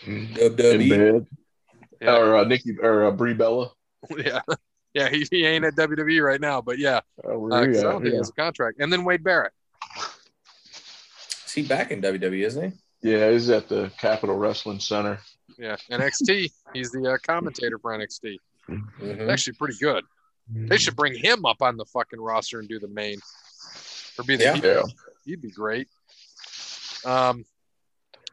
WWE. 0.05 1.25
Yeah. 2.01 2.17
Or 2.17 2.37
uh, 2.37 2.43
Nikki 2.43 2.77
or 2.81 3.05
uh, 3.05 3.11
Brie 3.11 3.33
Bella. 3.33 3.71
yeah, 4.17 4.41
yeah, 4.93 5.07
he, 5.09 5.25
he 5.31 5.45
ain't 5.45 5.63
at 5.63 5.75
WWE 5.75 6.21
right 6.21 6.41
now, 6.41 6.59
but 6.61 6.77
yeah, 6.77 6.99
where 7.23 7.53
uh, 7.53 7.65
he 7.65 7.73
'cause 7.73 7.83
I 7.83 7.91
don't 7.91 8.03
he 8.05 8.11
yeah. 8.11 8.17
has 8.17 8.29
a 8.29 8.33
contract. 8.33 8.79
And 8.81 8.91
then 8.91 9.05
Wade 9.05 9.23
Barrett. 9.23 9.53
Is 11.45 11.53
he 11.53 11.61
back 11.63 11.91
in 11.91 12.01
WWE, 12.01 12.45
isn't 12.45 12.71
he? 12.71 13.09
yeah, 13.09 13.29
he's 13.31 13.49
at 13.49 13.69
the 13.69 13.91
Capitol 13.99 14.35
Wrestling 14.37 14.79
Center. 14.79 15.19
Yeah, 15.57 15.75
NXT. 15.91 16.51
He's 16.73 16.91
the 16.91 17.13
uh, 17.13 17.17
commentator 17.25 17.77
for 17.77 17.91
NXT. 17.97 18.37
Mhm. 18.69 19.29
Actually, 19.29 19.53
pretty 19.53 19.77
good. 19.79 20.03
They 20.49 20.77
should 20.77 20.95
bring 20.95 21.15
him 21.15 21.45
up 21.45 21.61
on 21.61 21.77
the 21.77 21.85
fucking 21.85 22.19
roster 22.19 22.59
and 22.59 22.67
do 22.67 22.79
the 22.79 22.87
main, 22.87 23.19
or 24.17 24.23
be 24.25 24.35
the 24.35 24.43
Yeah. 24.43 24.59
Yeah. 24.63 24.83
He'd 25.25 25.41
be 25.41 25.51
great. 25.51 25.87
Um, 27.05 27.45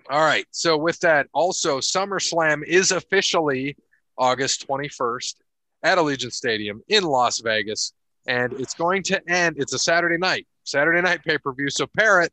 all 0.09 0.21
right. 0.21 0.47
So 0.51 0.77
with 0.77 0.99
that, 1.01 1.29
also 1.33 1.79
SummerSlam 1.79 2.65
is 2.65 2.91
officially 2.91 3.77
August 4.19 4.67
21st 4.69 5.35
at 5.83 5.99
Allegiant 5.99 6.33
Stadium 6.33 6.83
in 6.89 7.05
Las 7.05 7.41
Vegas, 7.41 7.93
and 8.27 8.53
it's 8.55 8.75
going 8.75 9.03
to 9.05 9.31
end. 9.31 9.57
It's 9.59 9.73
a 9.73 9.79
Saturday 9.79 10.19
night, 10.19 10.47
Saturday 10.65 11.01
night 11.01 11.25
pay 11.25 11.39
per 11.39 11.53
view. 11.53 11.71
So 11.71 11.87
Parrot, 11.87 12.33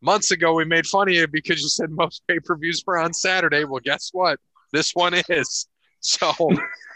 months 0.00 0.30
ago 0.30 0.54
we 0.54 0.64
made 0.64 0.86
fun 0.86 1.08
of 1.08 1.14
you 1.14 1.28
because 1.28 1.60
you 1.60 1.68
said 1.68 1.90
most 1.90 2.22
pay 2.26 2.40
per 2.40 2.56
views 2.56 2.82
were 2.86 2.98
on 2.98 3.12
Saturday. 3.12 3.64
Well, 3.64 3.80
guess 3.84 4.10
what? 4.12 4.40
This 4.72 4.94
one 4.94 5.14
is. 5.28 5.66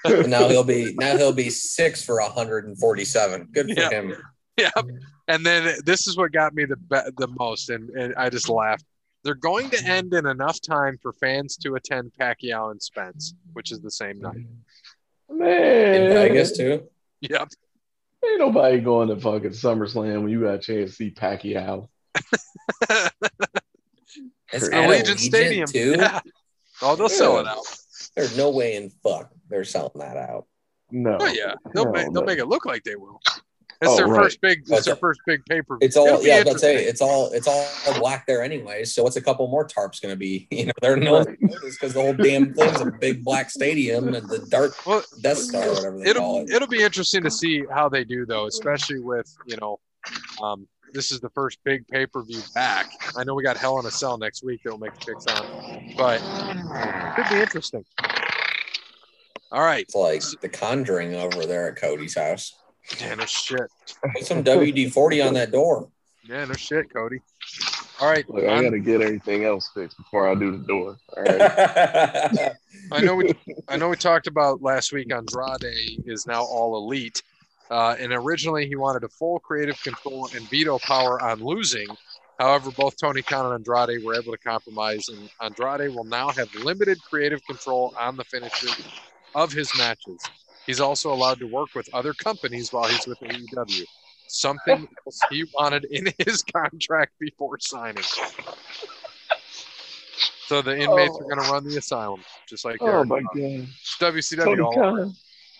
So 0.05 0.21
now 0.27 0.49
he'll 0.49 0.65
be 0.65 0.95
now 0.99 1.17
he'll 1.17 1.33
be 1.33 1.49
six 1.49 2.05
for 2.05 2.21
147. 2.21 3.49
Good 3.53 3.67
for 3.69 3.73
Yeah. 3.81 3.89
him. 3.91 4.15
yeah. 4.59 4.71
And 5.29 5.47
then 5.47 5.77
this 5.87 6.09
is 6.09 6.17
what 6.17 6.33
got 6.33 6.55
me 6.55 6.65
the 6.65 6.77
be- 6.77 7.11
the 7.19 7.29
most, 7.39 7.71
and, 7.71 7.89
and 7.91 8.13
I 8.17 8.29
just 8.29 8.49
laughed. 8.49 8.85
They're 9.23 9.35
going 9.37 9.71
to 9.71 9.85
end 9.85 10.13
in 10.15 10.27
enough 10.27 10.61
time 10.61 10.99
for 11.01 11.13
fans 11.13 11.57
to 11.59 11.77
attend 11.77 12.11
Pacquiao 12.21 12.73
and 12.73 12.83
Spence, 12.83 13.35
which 13.53 13.71
is 13.71 13.81
the 13.81 13.91
same 13.93 14.21
night. 14.21 14.39
Man, 15.31 16.03
In 16.03 16.13
Vegas 16.13 16.57
too. 16.57 16.83
Yep. 17.21 17.51
Ain't 18.25 18.39
nobody 18.41 18.81
going 18.81 19.09
to 19.09 19.17
fucking 19.17 19.51
SummerSlam 19.51 20.23
when 20.23 20.31
you 20.31 20.41
got 20.43 20.55
a 20.55 20.59
chance 20.59 20.91
to 20.91 20.97
see 20.97 21.11
Pacquiao. 21.13 21.87
It's 24.53 24.69
Allegiant 24.69 25.11
at 25.13 25.19
Stadium. 25.19 25.67
too. 25.67 25.95
Yeah. 25.99 26.21
Oh, 26.83 26.95
they'll 26.97 27.09
sell 27.09 27.39
it 27.39 27.47
out. 27.47 27.65
There's 28.17 28.37
no 28.37 28.51
way 28.51 28.77
in 28.77 28.91
fuck 29.03 29.31
they're 29.49 29.65
selling 29.65 29.93
that 29.97 30.17
out. 30.17 30.47
No. 30.91 31.17
Oh 31.21 31.27
yeah, 31.27 31.55
they'll 31.75 31.87
No, 31.87 31.93
make 31.93 32.13
they'll 32.13 32.25
make 32.25 32.39
it 32.39 32.47
look 32.49 32.67
like 32.67 32.85
they 32.85 32.97
will. 32.97 33.21
It's 33.81 33.91
Oh, 33.91 33.97
their 33.97 34.07
right. 34.07 34.25
first 34.25 34.41
big. 34.41 34.61
It's 34.61 34.71
But 34.71 34.85
their 34.85 34.95
the- 34.95 35.01
first 35.01 35.21
big 35.27 35.45
paper. 35.47 35.77
It's 35.81 35.97
all 35.97 36.23
yeah, 36.25 36.35
I 36.35 36.39
was 36.39 36.43
about 36.43 36.53
to 36.53 36.59
say 36.61 36.85
it's 36.85 37.01
all 37.01 37.33
it's 37.33 37.49
all 37.49 37.67
black 37.99 38.27
there 38.27 38.43
anyway. 38.43 38.85
So 38.85 39.03
what's 39.03 39.17
a 39.17 39.21
couple 39.23 39.49
more 39.49 39.67
tarps 39.67 40.01
going 40.01 40.13
to 40.13 40.17
be? 40.19 40.47
You 40.53 40.67
know, 40.67 40.73
they're 40.83 40.97
no 40.97 41.25
because 41.25 41.79
the 41.95 42.01
whole 42.01 42.13
damn 42.13 42.53
thing's 42.55 42.81
a 42.81 42.91
big 42.93 43.25
black 43.25 43.51
stadium 43.51 44.15
and 44.15 44.29
the 44.29 44.39
dark 44.51 44.75
Well, 44.87 45.03
Death 45.23 45.39
Star, 45.39 45.65
or 45.69 45.75
whatever 45.75 45.99
they 45.99 46.11
it'll 46.11 46.41
it. 46.43 46.51
it'll 46.51 46.69
be 46.69 46.83
interesting 46.83 47.23
to 47.25 47.31
see 47.31 47.65
how 47.73 47.89
they 47.89 48.05
do 48.05 48.25
though, 48.27 48.47
especially 48.47 49.01
with 49.01 49.35
you 49.47 49.57
know, 49.57 49.81
um, 50.41 50.69
this 50.93 51.11
is 51.13 51.21
the 51.21 51.31
first 51.31 51.59
big 51.65 51.87
pay 51.89 52.07
per 52.07 52.23
view 52.23 52.41
back. 52.55 52.91
I 53.17 53.25
know 53.25 53.35
we 53.35 53.43
got 53.43 53.57
Hell 53.57 53.79
in 53.81 53.87
a 53.87 53.91
Cell 53.91 54.19
next 54.19 54.43
week 54.45 54.63
that 54.65 54.71
will 54.71 54.79
make 54.79 54.95
the 54.99 55.07
picks 55.13 55.27
on, 55.27 55.93
but 55.97 56.21
it 56.23 57.15
could 57.17 57.35
be 57.35 57.41
interesting. 57.41 57.85
All 59.51 59.63
right, 59.63 59.85
It's 59.85 59.95
like 59.95 60.23
the 60.41 60.49
Conjuring 60.49 61.15
over 61.15 61.45
there 61.47 61.69
at 61.69 61.77
Cody's 61.77 62.15
house. 62.15 62.55
yeah, 63.01 63.15
no 63.15 63.27
shit, 63.27 63.61
Put 64.15 64.25
some 64.27 64.43
WD 64.43 64.91
forty 64.93 65.21
on 65.21 65.35
that 65.35 65.51
door. 65.53 65.89
yeah, 66.25 66.45
no 66.47 66.55
shit, 66.55 66.93
Cody. 66.93 67.21
All 68.01 68.09
right, 68.09 68.29
Look, 68.29 68.45
I 68.45 68.63
gotta 68.63 68.79
get 68.81 69.01
everything 69.03 69.45
else 69.45 69.71
fixed 69.75 69.97
before 69.99 70.29
I 70.29 70.35
do 70.35 70.57
the 70.57 70.67
door. 70.67 70.97
All 71.17 71.23
right. 71.23 72.53
I 72.93 73.01
know 73.03 73.15
we 73.15 73.33
I 73.69 73.77
know 73.77 73.91
we 73.91 73.97
talked 73.97 74.27
about 74.27 74.63
last 74.63 74.93
week. 74.93 75.13
Andrade 75.13 76.03
is 76.07 76.27
now 76.27 76.43
all 76.43 76.77
elite, 76.77 77.23
uh, 77.73 77.97
and 77.99 78.13
originally 78.13 78.67
he 78.67 78.77
wanted 78.77 79.03
a 79.03 79.09
full 79.09 79.39
creative 79.39 79.83
control 79.83 80.29
and 80.35 80.49
veto 80.51 80.79
power 80.81 81.21
on 81.23 81.43
losing. 81.43 81.89
However, 82.39 82.71
both 82.71 82.97
Tony 83.01 83.23
Khan 83.23 83.47
and 83.47 83.55
Andrade 83.55 84.05
were 84.05 84.15
able 84.15 84.33
to 84.33 84.39
compromise, 84.39 85.09
and 85.09 85.31
Andrade 85.41 85.95
will 85.95 86.05
now 86.05 86.29
have 86.29 86.55
limited 86.57 86.99
creative 87.09 87.43
control 87.47 87.95
on 87.99 88.17
the 88.17 88.25
finishes 88.25 88.77
of 89.35 89.53
his 89.53 89.71
matches. 89.79 90.23
He's 90.67 90.81
also 90.81 91.15
allowed 91.15 91.39
to 91.39 91.47
work 91.47 91.71
with 91.75 91.89
other 91.95 92.13
companies 92.13 92.73
while 92.73 92.89
he's 92.89 93.07
with 93.07 93.19
AEW. 93.21 93.85
Something 94.29 94.87
else 95.07 95.21
he 95.31 95.45
wanted 95.55 95.87
in 95.87 96.13
his 96.19 96.43
contract 96.43 97.13
before 97.19 97.59
signing. 97.59 98.05
So 100.47 100.61
the 100.61 100.77
inmates 100.77 101.17
are 101.19 101.25
going 101.25 101.43
to 101.43 101.51
run 101.51 101.65
the 101.65 101.79
asylum, 101.79 102.21
just 102.47 102.67
like 102.67 102.77
oh 102.83 103.05
my 103.05 103.23
god. 103.23 103.67
WCW. 103.99 104.45
Tony 104.45 104.61
all. 104.61 104.75
Khan. 104.75 105.15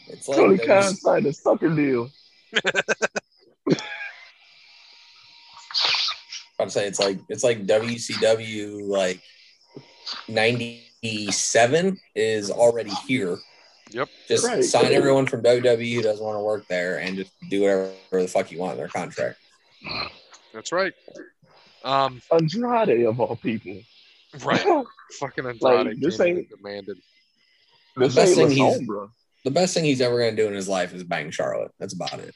It's 0.09 0.29
like 0.29 0.39
Tony 0.39 0.57
those- 0.57 0.67
Khan 0.67 0.95
signed 0.95 1.27
a 1.27 1.33
sucker 1.33 1.69
deal. 1.75 2.11
I'd 6.61 6.71
say 6.71 6.87
it's 6.87 7.01
like 7.01 7.19
it's 7.29 7.43
like 7.43 7.67
WCW 7.67 8.87
like 8.87 9.21
ninety 10.29 10.83
seven 11.31 11.99
is 12.15 12.51
already 12.51 12.91
here. 13.09 13.39
Yep. 13.91 14.09
Just 14.29 14.47
Right. 14.47 14.63
sign 14.65 14.93
everyone 14.93 15.27
from 15.27 15.43
WWE 15.43 15.95
who 15.97 16.03
doesn't 16.03 16.25
want 16.25 16.37
to 16.37 16.43
work 16.43 16.67
there 16.69 16.99
and 16.99 17.17
just 17.17 17.33
do 17.51 17.63
whatever 17.63 17.93
the 18.13 18.29
fuck 18.29 18.51
you 18.53 18.59
want 18.59 18.73
in 18.73 18.79
their 18.79 18.89
contract. 18.89 19.39
That's 20.55 20.73
right. 20.73 20.93
Um, 21.85 22.23
Andrade 22.31 23.05
of 23.07 23.21
all 23.21 23.37
people. 23.37 23.81
right. 24.45 24.61
Fucking 25.21 25.47
Andrade 25.47 25.87
Like, 25.87 26.01
this 26.01 26.17
came 26.17 26.39
ain't- 26.39 26.49
demanded. 26.49 26.99
This 27.97 28.15
best 28.15 28.39
ain't 28.39 28.49
thing 28.51 28.59
La 28.59 28.67
he's- 28.71 28.79
Sombra. 28.81 29.11
The 29.45 29.51
best 29.51 29.75
thing 29.75 29.85
he's 29.85 30.01
ever 30.01 30.19
gonna 30.19 30.37
do 30.37 30.47
in 30.47 30.55
his 30.55 30.69
life 30.69 30.95
is 30.95 31.03
bang 31.05 31.31
Charlotte. 31.31 31.73
That's 31.79 31.95
about 31.95 32.21
it. 32.21 32.35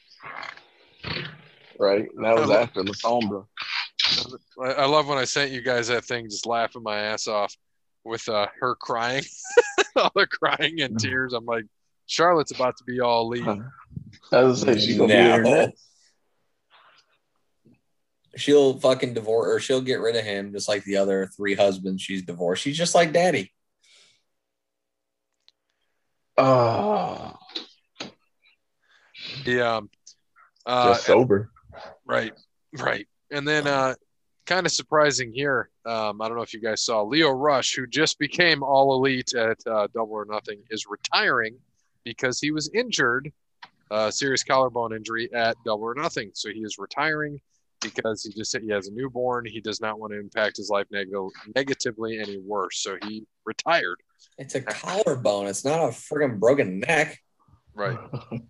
Right? 1.79 2.07
And 2.15 2.25
that 2.25 2.35
was 2.35 2.49
after 2.49 2.83
La 2.83 2.93
Sombra. 2.93 3.45
I, 4.61 4.83
I 4.83 4.85
love 4.85 5.07
when 5.07 5.17
I 5.17 5.25
sent 5.25 5.51
you 5.51 5.61
guys 5.61 5.87
that 5.87 6.05
thing, 6.05 6.29
just 6.29 6.45
laughing 6.45 6.83
my 6.83 6.97
ass 6.97 7.27
off 7.27 7.55
with 8.03 8.27
uh, 8.29 8.47
her 8.59 8.75
crying, 8.75 9.23
all 9.95 10.11
the 10.15 10.27
crying 10.27 10.81
and 10.81 10.99
tears. 10.99 11.33
I'm 11.33 11.45
like, 11.45 11.65
Charlotte's 12.07 12.51
about 12.51 12.77
to 12.77 12.83
be 12.83 12.99
all 12.99 13.33
elite. 13.33 13.47
As 14.31 14.63
I 14.67 14.73
say, 14.73 14.79
she's 14.79 14.97
gonna 14.97 15.07
be 15.07 15.13
there 15.13 15.71
She'll 18.35 18.79
fucking 18.79 19.15
divorce 19.15 19.47
or 19.47 19.59
she'll 19.59 19.81
get 19.81 19.99
rid 19.99 20.15
of 20.15 20.23
him 20.23 20.51
just 20.51 20.67
like 20.67 20.83
the 20.83 20.97
other 20.97 21.27
three 21.35 21.55
husbands 21.55 22.03
she's 22.03 22.21
divorced. 22.21 22.61
She's 22.61 22.77
just 22.77 22.93
like 22.93 23.11
daddy. 23.11 23.51
Oh, 26.37 27.35
Yeah. 29.45 29.81
Uh, 30.65 30.93
just 30.93 31.05
sober. 31.05 31.49
Right, 32.05 32.33
right. 32.77 33.07
And 33.31 33.47
then 33.47 33.67
uh 33.67 33.95
kind 34.45 34.65
of 34.65 34.71
surprising 34.71 35.31
here. 35.33 35.69
Um, 35.85 36.21
I 36.21 36.27
don't 36.27 36.37
know 36.37 36.43
if 36.43 36.53
you 36.53 36.61
guys 36.61 36.81
saw 36.81 37.01
Lio 37.03 37.31
Rush, 37.31 37.75
who 37.75 37.85
just 37.85 38.17
became 38.17 38.63
all 38.63 38.95
elite 38.95 39.33
at 39.35 39.57
uh, 39.67 39.87
Double 39.93 40.13
or 40.13 40.25
Nothing, 40.25 40.59
is 40.69 40.85
retiring 40.89 41.57
because 42.05 42.39
he 42.39 42.51
was 42.51 42.69
injured, 42.73 43.31
uh, 43.91 44.09
serious 44.09 44.43
collarbone 44.43 44.95
injury 44.95 45.29
at 45.33 45.57
Double 45.65 45.83
or 45.83 45.95
Nothing. 45.95 46.31
So 46.33 46.49
he 46.49 46.61
is 46.61 46.77
retiring 46.77 47.41
because 47.81 48.23
he 48.23 48.33
just 48.33 48.51
said 48.51 48.61
he 48.63 48.71
has 48.71 48.87
a 48.87 48.91
newborn. 48.93 49.45
He 49.45 49.61
does 49.61 49.81
not 49.81 49.99
want 49.99 50.13
to 50.13 50.19
impact 50.19 50.57
his 50.57 50.69
life 50.69 50.87
neg- 50.91 51.09
negatively 51.55 52.19
any 52.19 52.37
worse. 52.39 52.79
So 52.79 52.97
he 53.07 53.25
retired. 53.45 53.97
It's 54.37 54.55
a 54.55 54.61
collarbone. 54.61 55.47
It's 55.47 55.65
not 55.65 55.79
a 55.81 55.87
friggin' 55.87 56.39
broken 56.39 56.79
neck. 56.79 57.19
Right. 57.73 57.97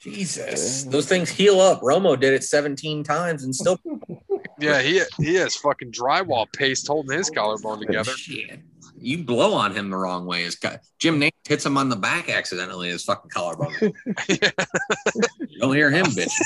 Jesus. 0.00 0.84
Those 0.84 1.06
things 1.06 1.30
heal 1.30 1.60
up. 1.60 1.80
Romo 1.80 2.18
did 2.18 2.34
it 2.34 2.42
17 2.42 3.04
times 3.04 3.44
and 3.44 3.54
still 3.54 3.78
Yeah, 4.58 4.80
he 4.80 5.02
he 5.18 5.34
has 5.36 5.56
fucking 5.56 5.92
drywall 5.92 6.46
paste 6.52 6.86
holding 6.86 7.16
his 7.16 7.30
collarbone 7.30 7.80
together. 7.80 8.12
Shit. 8.12 8.60
You 8.96 9.24
blow 9.24 9.54
on 9.54 9.74
him 9.74 9.90
the 9.90 9.96
wrong 9.96 10.26
way. 10.26 10.44
His 10.44 10.56
co- 10.56 10.76
Jim 10.98 11.18
Nate 11.18 11.34
hits 11.48 11.66
him 11.66 11.76
on 11.76 11.88
the 11.88 11.96
back 11.96 12.28
accidentally. 12.28 12.90
His 12.90 13.02
fucking 13.04 13.30
collarbone. 13.30 13.74
You'll 15.48 15.72
hear 15.72 15.90
him 15.90 16.06
bitch. 16.06 16.38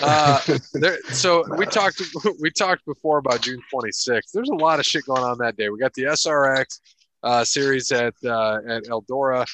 Uh, 0.00 0.40
there, 0.74 0.98
so 1.12 1.44
we 1.56 1.66
talked 1.66 2.02
we 2.40 2.50
talked 2.50 2.84
before 2.86 3.18
about 3.18 3.42
June 3.42 3.62
26th. 3.72 4.32
There's 4.32 4.48
a 4.48 4.54
lot 4.54 4.78
of 4.78 4.86
shit 4.86 5.04
going 5.04 5.22
on 5.22 5.38
that 5.38 5.56
day. 5.56 5.68
We 5.68 5.78
got 5.78 5.94
the 5.94 6.04
SRX 6.04 6.80
uh, 7.22 7.44
series 7.44 7.90
at 7.92 8.14
uh, 8.24 8.60
at 8.68 8.84
Eldora. 8.84 9.46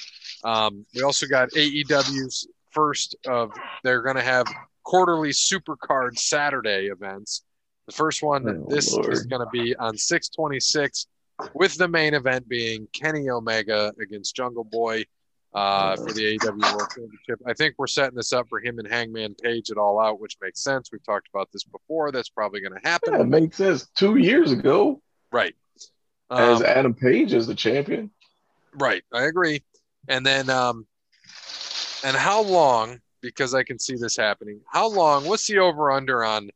Um, 0.45 0.85
we 0.95 1.03
also 1.03 1.27
got 1.27 1.51
AEW's 1.51 2.47
first 2.71 3.17
of 3.27 3.53
they're 3.83 4.03
going 4.03 4.17
to 4.17 4.23
have 4.23 4.47
quarterly 4.83 5.31
Supercard 5.31 6.19
Saturday 6.19 6.87
events. 6.87 7.43
The 7.87 7.93
first 7.93 8.23
one 8.23 8.49
Oh, 8.49 8.67
this 8.69 8.97
is 8.97 9.27
going 9.27 9.41
to 9.41 9.51
be 9.53 9.75
on 9.77 9.97
626 9.97 11.07
with 11.55 11.75
the 11.77 11.89
main 11.89 12.15
event 12.15 12.49
being 12.49 12.89
Kenny 12.93 13.29
Omega 13.29 13.93
against 14.01 14.37
Jungle 14.37 14.65
Boy 14.65 15.05
uh, 15.55 15.97
for 15.97 16.13
the 16.13 16.37
AEW 16.39 16.61
World 16.77 16.91
Championship. 16.91 17.41
I 17.47 17.53
think 17.55 17.75
we're 17.79 17.87
setting 17.87 18.17
this 18.17 18.33
up 18.33 18.49
for 18.49 18.61
him 18.61 18.79
and 18.79 18.89
Hangman 18.89 19.35
Page 19.37 19.71
it 19.71 19.77
All 19.79 20.01
Out, 20.01 20.21
which 20.21 20.37
makes 20.43 20.63
sense. 20.63 20.91
We've 20.93 21.05
talked 21.05 21.29
about 21.33 21.49
this 21.53 21.65
before. 21.65 22.11
That's 22.13 22.29
probably 22.29 22.61
going 22.61 22.73
to 22.81 22.89
happen. 22.89 23.15
Yeah, 23.15 23.21
it 23.21 23.29
makes 23.29 23.57
sense. 23.57 23.87
Two 23.95 24.17
years 24.17 24.53
ago, 24.53 25.01
Right. 25.33 25.55
as 26.31 26.61
Um, 26.61 26.67
Adam 26.67 26.95
Page 26.95 27.33
is 27.33 27.47
the 27.47 27.55
champion. 27.55 28.11
right. 28.75 29.03
I 29.13 29.25
agree. 29.25 29.63
And 30.09 30.25
then, 30.27 30.51
um, 30.51 30.87
and 32.05 32.17
how 32.17 32.43
long, 32.43 33.01
because 33.23 33.55
I 33.55 33.63
can 33.63 33.79
see 33.79 33.97
this 33.97 34.17
happening, 34.17 34.61
how 34.71 34.89
long, 34.89 35.25
what's 35.25 35.47
the 35.47 35.59
over 35.59 35.91
under 35.91 36.25
on 36.25 36.51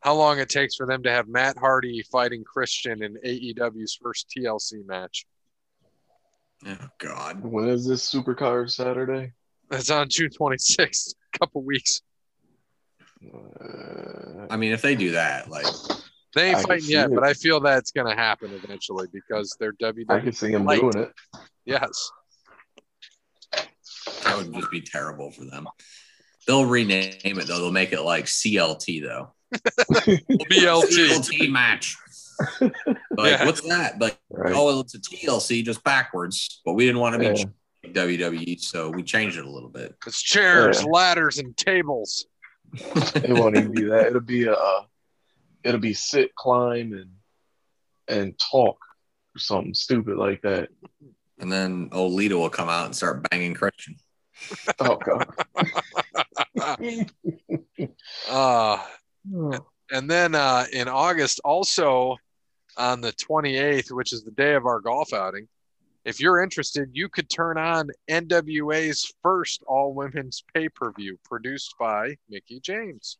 how 0.00 0.14
long 0.14 0.38
it 0.38 0.48
takes 0.50 0.76
for 0.76 0.86
them 0.86 1.02
to 1.02 1.10
have 1.10 1.26
Matt 1.28 1.56
Hardy 1.58 2.02
fighting 2.12 2.44
Christian 2.44 3.02
in 3.02 3.16
AEW's 3.24 3.98
first 4.00 4.28
TLC 4.30 4.84
match? 4.86 5.26
Oh 6.66 6.88
God. 6.98 7.42
When 7.44 7.68
is 7.68 7.86
this 7.86 8.10
Supercard 8.12 8.70
Saturday? 8.70 9.32
It's 9.70 9.90
on 9.90 10.08
June 10.08 10.30
26th, 10.30 11.14
a 11.34 11.38
couple 11.38 11.62
weeks. 11.62 12.00
Uh, 13.24 14.46
I 14.50 14.56
mean, 14.56 14.72
if 14.72 14.82
they 14.82 14.94
do 14.94 15.12
that, 15.12 15.48
like, 15.50 15.66
They 16.34 16.48
ain't 16.48 16.58
I 16.58 16.62
fighting 16.62 16.90
yet, 16.90 17.06
it. 17.10 17.14
but 17.14 17.24
I 17.24 17.32
feel 17.34 17.60
that's 17.60 17.90
going 17.90 18.06
to 18.06 18.14
happen 18.14 18.52
eventually 18.52 19.06
because 19.12 19.56
they're 19.58 19.72
WWE. 19.74 20.04
I 20.10 20.20
can 20.20 20.32
see 20.32 20.50
him 20.50 20.64
Light. 20.64 20.80
doing 20.80 20.98
it. 20.98 21.12
Yes. 21.64 22.10
that 23.52 24.36
would 24.36 24.52
just 24.54 24.70
be 24.70 24.80
terrible 24.82 25.30
for 25.30 25.44
them. 25.44 25.66
They'll 26.46 26.66
rename 26.66 27.14
it 27.24 27.46
though. 27.46 27.58
They'll 27.58 27.72
make 27.72 27.92
it 27.92 28.02
like 28.02 28.26
CLT 28.26 29.02
though. 29.02 29.32
BLT. 29.54 31.08
CLT 31.08 31.50
match. 31.50 31.96
Like, 32.60 33.30
Yeah. 33.32 33.44
what's 33.46 33.60
that? 33.62 34.00
Like, 34.00 34.18
Right. 34.30 34.52
oh, 34.54 34.80
it's 34.80 34.94
a 34.94 35.00
TLC 35.00 35.62
just 35.64 35.82
backwards. 35.84 36.60
But 36.64 36.74
we 36.74 36.84
didn't 36.86 37.00
want 37.00 37.14
to 37.14 37.18
be 37.18 37.26
Yeah. 37.26 37.92
WWE, 37.92 38.56
so 38.60 38.90
we 38.90 39.02
changed 39.02 39.36
it 39.38 39.44
a 39.44 39.50
little 39.50 39.68
bit. 39.68 39.94
It's 40.06 40.22
chairs, 40.22 40.80
Yeah. 40.80 40.86
ladders, 40.90 41.38
and 41.38 41.56
tables. 41.56 42.26
It 42.74 43.28
won't 43.32 43.56
even 43.56 43.72
be 43.72 43.82
that. 43.84 44.06
It'll 44.08 44.20
be 44.20 44.44
a, 44.44 44.52
uh, 44.54 44.84
it'll 45.62 45.80
be 45.80 45.94
sit, 45.94 46.34
climb, 46.34 46.92
and 46.94 47.10
and 48.08 48.38
talk 48.38 48.76
or 49.34 49.38
something 49.38 49.72
stupid 49.74 50.16
like 50.16 50.42
that. 50.42 50.68
And 51.38 51.50
then 51.50 51.88
old 51.92 52.12
Lita 52.12 52.36
will 52.36 52.50
come 52.50 52.68
out 52.68 52.84
and 52.86 52.94
start 52.96 53.26
banging 53.30 53.54
Christian. 53.54 53.96
Oh 54.80 54.96
god. 54.96 55.26
Uh, 58.28 58.78
and 59.90 60.10
then 60.10 60.34
uh, 60.34 60.66
in 60.72 60.88
August, 60.88 61.40
also 61.44 62.16
on 62.76 63.00
the 63.00 63.12
28th, 63.12 63.90
which 63.92 64.12
is 64.12 64.22
the 64.24 64.30
day 64.32 64.54
of 64.54 64.66
our 64.66 64.80
golf 64.80 65.12
outing, 65.12 65.48
if 66.04 66.20
you're 66.20 66.42
interested, 66.42 66.90
you 66.92 67.08
could 67.08 67.30
turn 67.30 67.56
on 67.56 67.88
NWA's 68.10 69.12
first 69.22 69.62
all 69.66 69.94
women's 69.94 70.44
pay 70.54 70.68
per 70.68 70.92
view 70.92 71.18
produced 71.24 71.74
by 71.78 72.16
Mickie 72.28 72.60
James. 72.60 73.18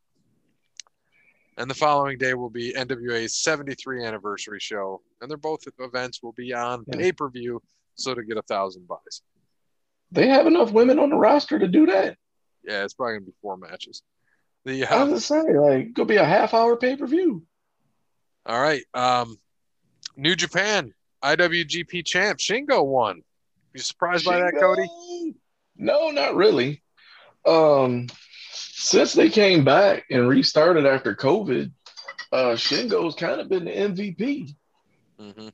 And 1.57 1.71
the 1.71 1.75
following 1.75 2.19
day 2.19 2.35
will 2.35 2.51
be 2.51 2.73
NWA's 2.75 3.37
73 3.37 4.05
anniversary 4.05 4.59
show. 4.61 5.01
And 5.21 5.31
they're 5.31 5.38
both 5.38 5.62
events 5.79 6.23
will 6.23 6.33
be 6.33 6.53
on 6.53 6.85
Yeah. 6.88 6.97
pay 6.99 7.12
per 7.12 7.29
view. 7.31 7.62
So 7.95 8.12
to 8.12 8.25
get 8.25 8.37
a 8.37 8.43
thousand 8.43 8.88
buys. 8.88 9.23
They 10.11 10.27
have 10.29 10.47
enough 10.49 10.73
women 10.73 10.99
on 10.99 11.11
the 11.11 11.17
roster 11.17 11.59
to 11.59 11.69
do 11.69 11.87
that. 11.87 12.19
Yeah, 12.64 12.83
it's 12.85 12.95
probably 12.95 13.14
gonna 13.14 13.27
be 13.27 13.35
four 13.40 13.57
matches. 13.57 14.03
The 14.64 14.85
I 14.87 14.97
uh, 14.97 15.05
was 15.07 15.14
just 15.21 15.29
saying, 15.29 15.57
like, 15.57 15.95
could 15.95 16.09
be 16.09 16.17
a 16.17 16.25
half 16.25 16.55
hour 16.55 16.77
pay 16.77 16.97
per 16.97 17.07
view. 17.07 17.47
all 18.47 18.61
right, 18.61 18.83
um, 18.95 19.37
New 20.16 20.37
Japan 20.37 20.92
IWGP 21.22 22.05
champ 22.05 22.38
Shingo 22.38 22.85
won. 22.85 23.22
You 23.72 23.81
surprised 23.81 24.24
by 24.24 24.38
that, 24.38 24.55
Cody? 24.61 24.87
No, 25.77 26.11
not 26.11 26.37
really. 26.37 26.83
Um, 27.46 28.07
since 28.53 29.12
they 29.12 29.31
came 29.31 29.64
back 29.64 30.05
and 30.11 30.29
restarted 30.29 30.87
after 30.87 31.14
COVID, 31.14 31.72
uh, 32.33 32.53
Shingo's 32.53 33.14
kind 33.14 33.40
of 33.40 33.48
been 33.48 33.64
the 33.64 33.70
MVP. 33.70 34.55
hmm 35.18 35.48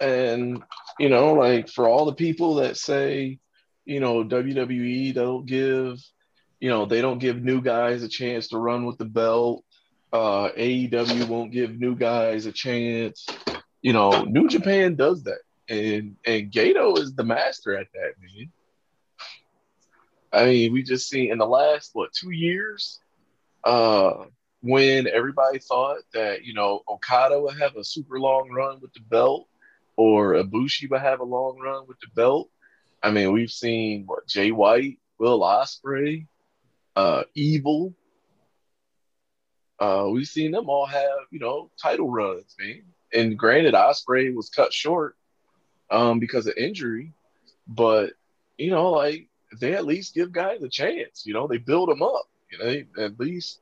And 0.00 0.62
you 0.98 1.08
know, 1.08 1.34
like 1.34 1.68
for 1.68 1.88
all 1.88 2.04
the 2.04 2.14
people 2.14 2.56
that 2.56 2.76
say, 2.76 3.38
you 3.84 4.00
know, 4.00 4.24
WWE 4.24 5.14
don't 5.14 5.46
give, 5.46 5.98
you 6.60 6.68
know, 6.68 6.84
they 6.84 7.00
don't 7.00 7.18
give 7.18 7.42
new 7.42 7.62
guys 7.62 8.02
a 8.02 8.08
chance 8.08 8.48
to 8.48 8.58
run 8.58 8.84
with 8.84 8.98
the 8.98 9.04
belt. 9.04 9.64
Uh, 10.12 10.50
AEW 10.56 11.28
won't 11.28 11.52
give 11.52 11.78
new 11.78 11.94
guys 11.94 12.46
a 12.46 12.52
chance. 12.52 13.26
You 13.82 13.92
know, 13.92 14.22
New 14.24 14.48
Japan 14.48 14.96
does 14.96 15.22
that, 15.24 15.40
and 15.68 16.16
and 16.24 16.50
Gedo 16.50 16.98
is 16.98 17.14
the 17.14 17.24
master 17.24 17.76
at 17.76 17.86
that, 17.94 18.14
man. 18.20 18.50
I 20.32 20.44
mean, 20.46 20.72
we 20.72 20.82
just 20.82 21.08
seen 21.08 21.30
in 21.30 21.38
the 21.38 21.46
last 21.46 21.90
what 21.94 22.12
two 22.12 22.30
years, 22.30 23.00
uh, 23.64 24.24
when 24.60 25.06
everybody 25.06 25.58
thought 25.58 25.98
that 26.12 26.44
you 26.44 26.54
know 26.54 26.82
Okada 26.88 27.40
would 27.40 27.58
have 27.58 27.76
a 27.76 27.84
super 27.84 28.18
long 28.18 28.50
run 28.50 28.80
with 28.80 28.92
the 28.94 29.00
belt, 29.00 29.48
or 29.96 30.34
Ibushi 30.34 30.90
would 30.90 31.00
have 31.00 31.20
a 31.20 31.24
long 31.24 31.58
run 31.58 31.86
with 31.86 31.98
the 32.00 32.08
belt. 32.14 32.50
I 33.02 33.12
mean, 33.12 33.32
we've 33.32 33.50
seen 33.50 34.04
what 34.06 34.26
Jay 34.26 34.50
White, 34.50 34.98
Will 35.18 35.40
Ospreay, 35.40 36.26
uh, 36.96 37.22
Evil. 37.34 37.94
Uh, 39.78 40.08
we've 40.10 40.26
seen 40.26 40.50
them 40.50 40.68
all 40.68 40.86
have 40.86 41.28
you 41.30 41.38
know 41.38 41.70
title 41.80 42.10
runs, 42.10 42.56
man. 42.58 42.82
And 43.12 43.38
granted, 43.38 43.74
Ospreay 43.74 44.34
was 44.34 44.50
cut 44.50 44.72
short 44.72 45.16
um, 45.90 46.18
because 46.18 46.46
of 46.46 46.54
injury, 46.56 47.12
but 47.66 48.12
you 48.58 48.70
know, 48.70 48.90
like 48.90 49.28
they 49.60 49.74
at 49.74 49.86
least 49.86 50.14
give 50.14 50.32
guys 50.32 50.62
a 50.62 50.68
chance. 50.68 51.24
You 51.24 51.34
know, 51.34 51.46
they 51.46 51.58
build 51.58 51.88
them 51.88 52.02
up. 52.02 52.28
You 52.50 52.58
know, 52.58 52.64
they 52.64 52.86
at 53.02 53.18
least 53.18 53.60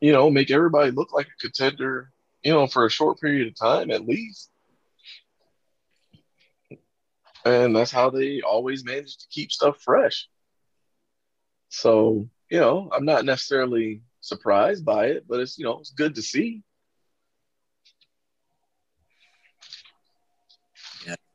you 0.00 0.12
know 0.12 0.30
make 0.30 0.50
everybody 0.50 0.90
look 0.90 1.12
like 1.12 1.26
a 1.26 1.40
contender. 1.40 2.10
You 2.42 2.52
know, 2.52 2.66
for 2.66 2.84
a 2.84 2.90
short 2.90 3.20
period 3.20 3.48
of 3.48 3.54
time 3.54 3.90
at 3.90 4.06
least. 4.06 4.50
And 7.46 7.76
that's 7.76 7.90
how 7.90 8.10
they 8.10 8.40
always 8.40 8.84
manage 8.84 9.16
to 9.18 9.26
keep 9.30 9.52
stuff 9.52 9.80
fresh. 9.80 10.28
So, 11.68 12.28
you 12.50 12.60
know, 12.60 12.90
I'm 12.94 13.04
not 13.04 13.24
necessarily 13.24 14.02
surprised 14.20 14.84
by 14.84 15.06
it, 15.06 15.24
but 15.28 15.40
it's, 15.40 15.58
you 15.58 15.64
know, 15.64 15.80
it's 15.80 15.90
good 15.90 16.14
to 16.14 16.22
see. 16.22 16.62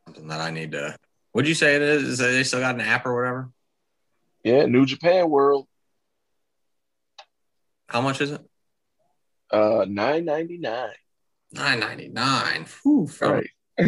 Something 0.10 0.30
that 0.30 0.41
I 0.41 0.50
need 0.50 0.72
to. 0.72 0.98
What'd 1.34 1.48
you 1.48 1.54
say 1.54 1.76
it 1.76 1.84
is? 1.84 2.17
They 2.17 2.41
still 2.43 2.62
got 2.62 2.74
an 2.74 2.82
app 2.82 3.06
or 3.06 3.15
whatever? 3.15 3.52
Yeah, 4.43 4.65
New 4.65 4.88
Japan 4.88 5.30
World, 5.30 5.67
How 7.86 8.02
much 8.02 8.19
is 8.19 8.32
it? 8.32 8.41
uh, 9.52 9.86
nine 9.88 10.26
ninety 10.26 10.58
nine. 10.58 10.89
Nine 11.52 11.80
ninety 11.80 12.08
nine. 12.08 12.65
Right. 13.22 13.50
I 13.78 13.86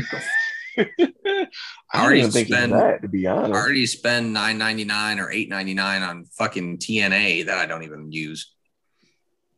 already 1.96 2.22
think 2.22 2.36
it's 2.36 2.48
spend- 2.50 2.74
that, 2.74 3.02
to 3.02 3.08
be 3.08 3.26
honest. 3.26 3.56
I 3.56 3.60
already 3.60 3.88
spend 3.88 4.32
nine 4.32 4.60
ninety 4.60 4.84
nine 4.86 5.20
or 5.20 5.32
eight 5.32 5.50
ninety 5.50 5.74
nine 5.74 6.04
on 6.04 6.26
fucking 6.26 6.78
TNA 6.78 7.48
that 7.48 7.58
I 7.58 7.66
don't 7.66 7.82
even 7.84 8.12
use. 8.12 8.54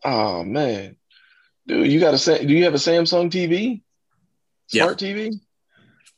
Oh 0.06 0.46
man, 0.46 0.96
dude, 1.68 1.92
you 1.92 2.00
got 2.00 2.14
a 2.14 2.46
do 2.46 2.54
you 2.54 2.64
have 2.64 2.74
a 2.74 2.78
Samsung 2.78 3.30
TV? 3.30 3.82
Yeah. 4.72 4.84
Smart 4.84 5.00
TV. 5.00 5.34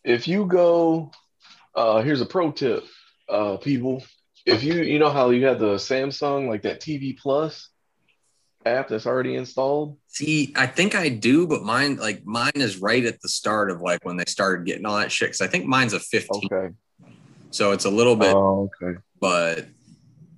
If 0.05 0.27
you 0.27 0.45
go, 0.45 1.11
uh, 1.73 2.01
here's 2.03 2.21
a 2.21 2.25
pro 2.27 2.51
tip, 2.51 2.83
uh, 3.27 3.57
people. 3.57 4.03
If 4.45 4.63
you 4.63 4.75
you 4.75 4.99
know 4.99 5.09
how 5.09 5.31
you 5.31 5.47
have 5.47 5.59
the 5.59 5.75
Samsung 5.75 6.47
like 6.47 6.61
that 6.61 6.79
TV 6.79 7.17
Plus 7.17 7.69
app 8.65 8.87
that's 8.87 9.07
already 9.07 9.35
installed. 9.35 9.97
See, 10.07 10.53
I 10.55 10.67
think 10.67 10.93
I 10.93 11.09
do, 11.09 11.47
but 11.47 11.63
mine 11.63 11.95
like 11.95 12.23
mine 12.23 12.51
is 12.53 12.77
right 12.77 13.03
at 13.03 13.19
the 13.21 13.29
start 13.29 13.71
of 13.71 13.81
like 13.81 14.05
when 14.05 14.17
they 14.17 14.25
started 14.27 14.65
getting 14.67 14.85
all 14.85 14.97
that 14.97 15.11
shit. 15.11 15.31
Cause 15.31 15.41
I 15.41 15.47
think 15.47 15.65
mine's 15.65 15.93
a 15.93 15.99
15. 15.99 16.49
Okay. 16.51 16.75
So 17.49 17.71
it's 17.71 17.85
a 17.85 17.89
little 17.89 18.15
bit, 18.15 18.33
Oh, 18.35 18.69
okay. 18.81 18.99
but 19.19 19.65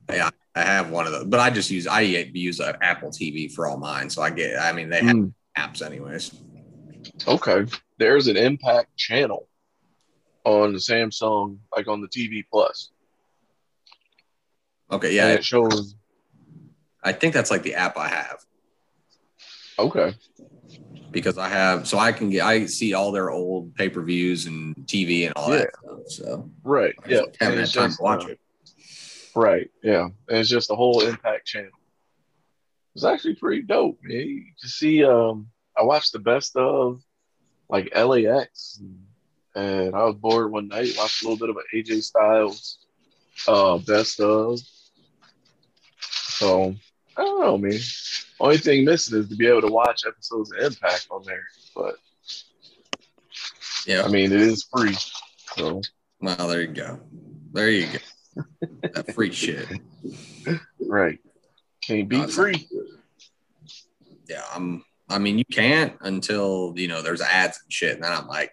yeah, 0.10 0.30
I 0.56 0.62
have 0.62 0.92
one 0.92 1.06
of 1.08 1.12
those. 1.12 1.26
But 1.26 1.42
I 1.42 1.50
just 1.50 1.70
use 1.70 1.88
I 1.88 2.02
use 2.02 2.62
an 2.62 2.76
Apple 2.82 3.10
TV 3.10 3.52
for 3.52 3.68
all 3.68 3.78
mine. 3.78 4.10
So 4.10 4.22
I 4.22 4.30
get 4.30 4.58
I 4.58 4.72
mean 4.72 4.90
they 4.90 5.02
have 5.02 5.18
Mm, 5.18 5.34
apps 5.58 5.86
anyways. 5.86 6.32
okay. 7.28 7.66
There's 7.98 8.28
an 8.28 8.38
Impact 8.38 8.96
channel 8.96 9.47
on 10.48 10.72
the 10.72 10.80
Samsung, 10.80 11.58
like 11.76 11.88
on 11.88 12.02
the 12.02 12.08
TV 12.08 12.44
Plus. 12.50 12.92
Okay, 14.90 15.14
Yeah, 15.14 15.28
yeah, 15.28 15.34
it 15.34 15.46
shows. 15.46 15.96
I 17.04 17.12
think 17.12 17.34
that's 17.34 17.52
like 17.52 17.64
the 17.64 17.76
app 17.76 17.98
I 17.98 18.08
have 18.08 18.40
Okay. 19.78 20.14
because 21.12 21.38
I 21.38 21.50
have 21.50 21.88
so 21.88 21.98
I 21.98 22.12
can 22.14 22.30
get 22.30 22.46
I 22.46 22.66
see 22.66 22.94
all 22.94 23.12
their 23.12 23.30
old 23.30 23.76
pay 23.76 23.90
per 23.90 24.02
views 24.02 24.46
and 24.46 24.76
TV 24.86 25.26
and 25.26 25.34
all 25.36 25.50
that 25.52 25.70
stuff. 25.76 26.00
So 26.08 26.50
Right. 26.64 26.96
Yeah. 27.08 27.24
It's 27.30 27.38
time 27.74 27.90
just, 27.90 27.98
to 27.98 28.04
watch 28.04 28.26
uh, 28.26 28.30
it. 28.30 28.40
Right. 29.36 29.70
Yeah. 29.84 30.08
And 30.30 30.38
it's 30.40 30.50
just 30.50 30.70
the 30.70 30.76
whole 30.76 31.02
Impact 31.02 31.46
channel. 31.46 31.72
It's 32.96 33.04
actually 33.04 33.36
pretty 33.36 33.64
dope. 33.64 34.00
Man. 34.02 34.18
You 34.18 34.44
can 34.60 34.70
see. 34.70 35.04
Um, 35.04 35.50
I 35.78 35.84
watched 35.84 36.14
the 36.14 36.20
best 36.20 36.56
of 36.56 37.04
like 37.70 37.94
LAX, 37.96 38.80
and 38.80 38.98
I 39.60 40.04
was 40.04 40.16
bored 40.16 40.52
one 40.52 40.68
night. 40.68 40.94
Watched 40.98 41.24
a 41.24 41.30
little 41.30 41.38
bit 41.48 41.50
of 41.50 41.58
an 41.58 41.64
AJ 41.74 42.04
Styles 42.04 42.80
uh, 43.48 43.78
best 43.80 44.20
of. 44.20 44.60
So 46.00 46.76
I 47.18 47.24
don't 47.24 47.42
know, 47.42 47.58
man. 47.58 47.80
Only 48.40 48.58
thing 48.58 48.86
missing 48.86 49.20
is 49.20 49.30
to 49.30 49.36
be 49.36 49.48
able 49.48 49.62
to 49.62 49.68
watch 49.74 50.04
episodes 50.08 50.52
of 50.52 50.60
Impact 50.64 51.08
on 51.10 51.24
there. 51.26 51.44
But 51.76 51.96
Yeah. 53.88 54.04
I 54.04 54.10
mean, 54.10 54.32
it 54.32 54.42
is 54.42 54.68
free. 54.72 54.96
So 55.56 55.82
Well, 56.22 56.48
there 56.48 56.62
you 56.62 56.68
go. 56.68 57.00
There 57.54 57.70
you 57.70 57.88
go. 57.88 58.00
that 58.94 59.14
free 59.16 59.32
shit. 59.32 59.68
right, 60.88 61.18
can't 61.82 62.08
be 62.08 62.18
Awesome. 62.18 62.32
free. 62.32 62.68
Yeah, 64.30 64.44
I'm. 64.54 64.84
I 65.10 65.18
mean, 65.20 65.38
you 65.40 65.46
can't 65.46 65.96
until 66.02 66.74
you 66.76 66.88
know 66.88 67.02
there's 67.02 67.22
ads 67.22 67.60
and 67.64 67.72
shit, 67.74 67.96
and 67.96 68.04
then 68.04 68.12
I'm 68.12 68.28
like, 68.28 68.52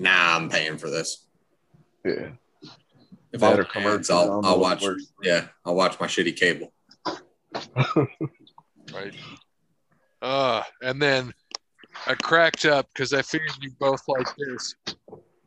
nah, 0.00 0.36
I'm 0.36 0.48
paying 0.48 0.78
for 0.78 0.90
this. 0.90 1.26
Yeah. 2.04 2.30
If 3.32 3.40
That 3.40 3.42
I 3.42 3.52
or 3.52 3.56
want 3.56 3.60
ads, 3.60 3.72
commercials, 3.72 4.10
I 4.10 4.14
I'll, 4.14 4.40
I'll 4.44 4.58
watch. 4.60 4.82
worse. 4.82 5.12
Yeah, 5.22 5.46
I'll 5.64 5.74
watch 5.76 6.00
my 6.00 6.06
shitty 6.06 6.34
cable. 6.36 6.72
right? 8.94 9.14
Uh, 10.22 10.62
and 10.82 11.00
then 11.00 11.32
I 12.06 12.14
cracked 12.14 12.64
up 12.64 12.88
because 12.92 13.12
I 13.12 13.22
figured 13.22 13.52
you 13.60 13.70
both 13.78 14.02
like 14.08 14.26
this. 14.36 14.74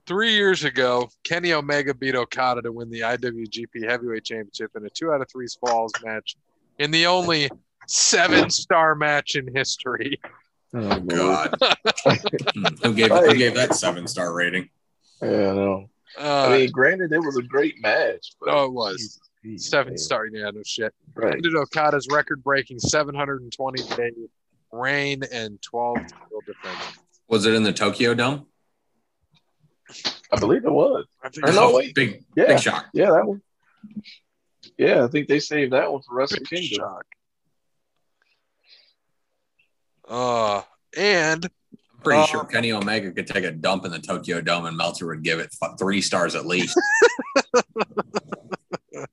Three 0.05 0.33
years 0.33 0.63
ago, 0.65 1.09
Kenny 1.23 1.53
Omega 1.53 1.93
beat 1.93 2.15
Okada 2.15 2.61
to 2.61 2.71
win 2.71 2.89
the 2.89 3.01
IWGP 3.01 3.89
Heavyweight 3.89 4.25
Championship 4.25 4.71
in 4.75 4.85
a 4.85 4.89
two 4.89 5.11
out 5.11 5.21
of 5.21 5.27
three 5.31 5.47
falls 5.65 5.91
match 6.03 6.35
in 6.79 6.91
the 6.91 7.05
only 7.05 7.49
seven 7.87 8.49
star 8.49 8.95
match 8.95 9.35
in 9.35 9.53
history. 9.55 10.19
Oh, 10.75 10.99
God, 11.01 11.55
Hmm, 12.05 12.65
who 12.83 12.93
gave 12.95 13.11
who 13.11 13.35
gave 13.35 13.55
that 13.55 13.75
seven 13.75 14.07
star 14.07 14.33
rating? 14.33 14.69
Yeah, 15.21 15.27
I 15.29 15.53
know. 15.53 15.89
Uh, 16.19 16.47
I 16.49 16.57
mean, 16.57 16.71
granted, 16.71 17.11
it 17.11 17.19
was 17.19 17.37
a 17.37 17.43
great 17.43 17.75
match. 17.81 18.33
But 18.39 18.47
no, 18.51 18.65
it 18.65 18.73
was 18.73 19.19
Jesus, 19.43 19.69
seven 19.69 19.93
man. 19.93 19.97
star. 19.97 20.25
Yeah, 20.27 20.49
no 20.51 20.61
shit. 20.65 20.93
Right. 21.15 21.33
Ended 21.35 21.55
Okada's 21.55 22.07
record 22.11 22.43
breaking 22.43 22.79
720 22.79 23.83
day 23.95 24.11
reign 24.71 25.21
and 25.31 25.61
12 25.61 25.95
title 25.97 26.41
defense. 26.45 26.97
Was 27.27 27.45
it 27.45 27.53
in 27.53 27.63
the 27.63 27.73
Tokyo 27.73 28.13
Dome? 28.15 28.47
I 30.31 30.39
believe 30.39 30.65
it 30.65 30.71
was. 30.71 31.05
I 31.23 31.29
think 31.29 31.47
Or 31.47 31.51
so. 31.51 31.69
no, 31.69 31.75
wait. 31.75 31.93
big 31.93 32.23
Yeah. 32.35 32.47
big 32.47 32.59
shock. 32.59 32.87
Yeah, 32.93 33.11
that 33.11 33.25
one. 33.27 33.41
Yeah, 34.77 35.03
I 35.03 35.07
think 35.07 35.27
they 35.27 35.39
saved 35.39 35.73
that 35.73 35.91
one 35.91 36.01
for 36.01 36.15
Wrestle 36.15 36.39
Big 36.39 36.47
Kingdom. 36.47 36.77
shock. 36.79 37.05
Uh, 40.13 40.61
and 40.95 41.43
I'm 41.45 41.99
pretty 42.03 42.21
Uh, 42.21 42.25
sure 42.27 42.45
Kenny 42.45 42.71
Omega 42.71 43.11
could 43.11 43.25
take 43.25 43.43
a 43.45 43.51
dump 43.51 43.83
in 43.83 43.89
the 43.91 43.97
Tokyo 43.97 44.41
Dome, 44.41 44.65
and 44.65 44.77
Meltzer 44.77 45.07
would 45.07 45.23
give 45.23 45.39
it 45.39 45.49
three 45.79 46.01
stars 46.01 46.35
at 46.35 46.45
least. 46.45 46.79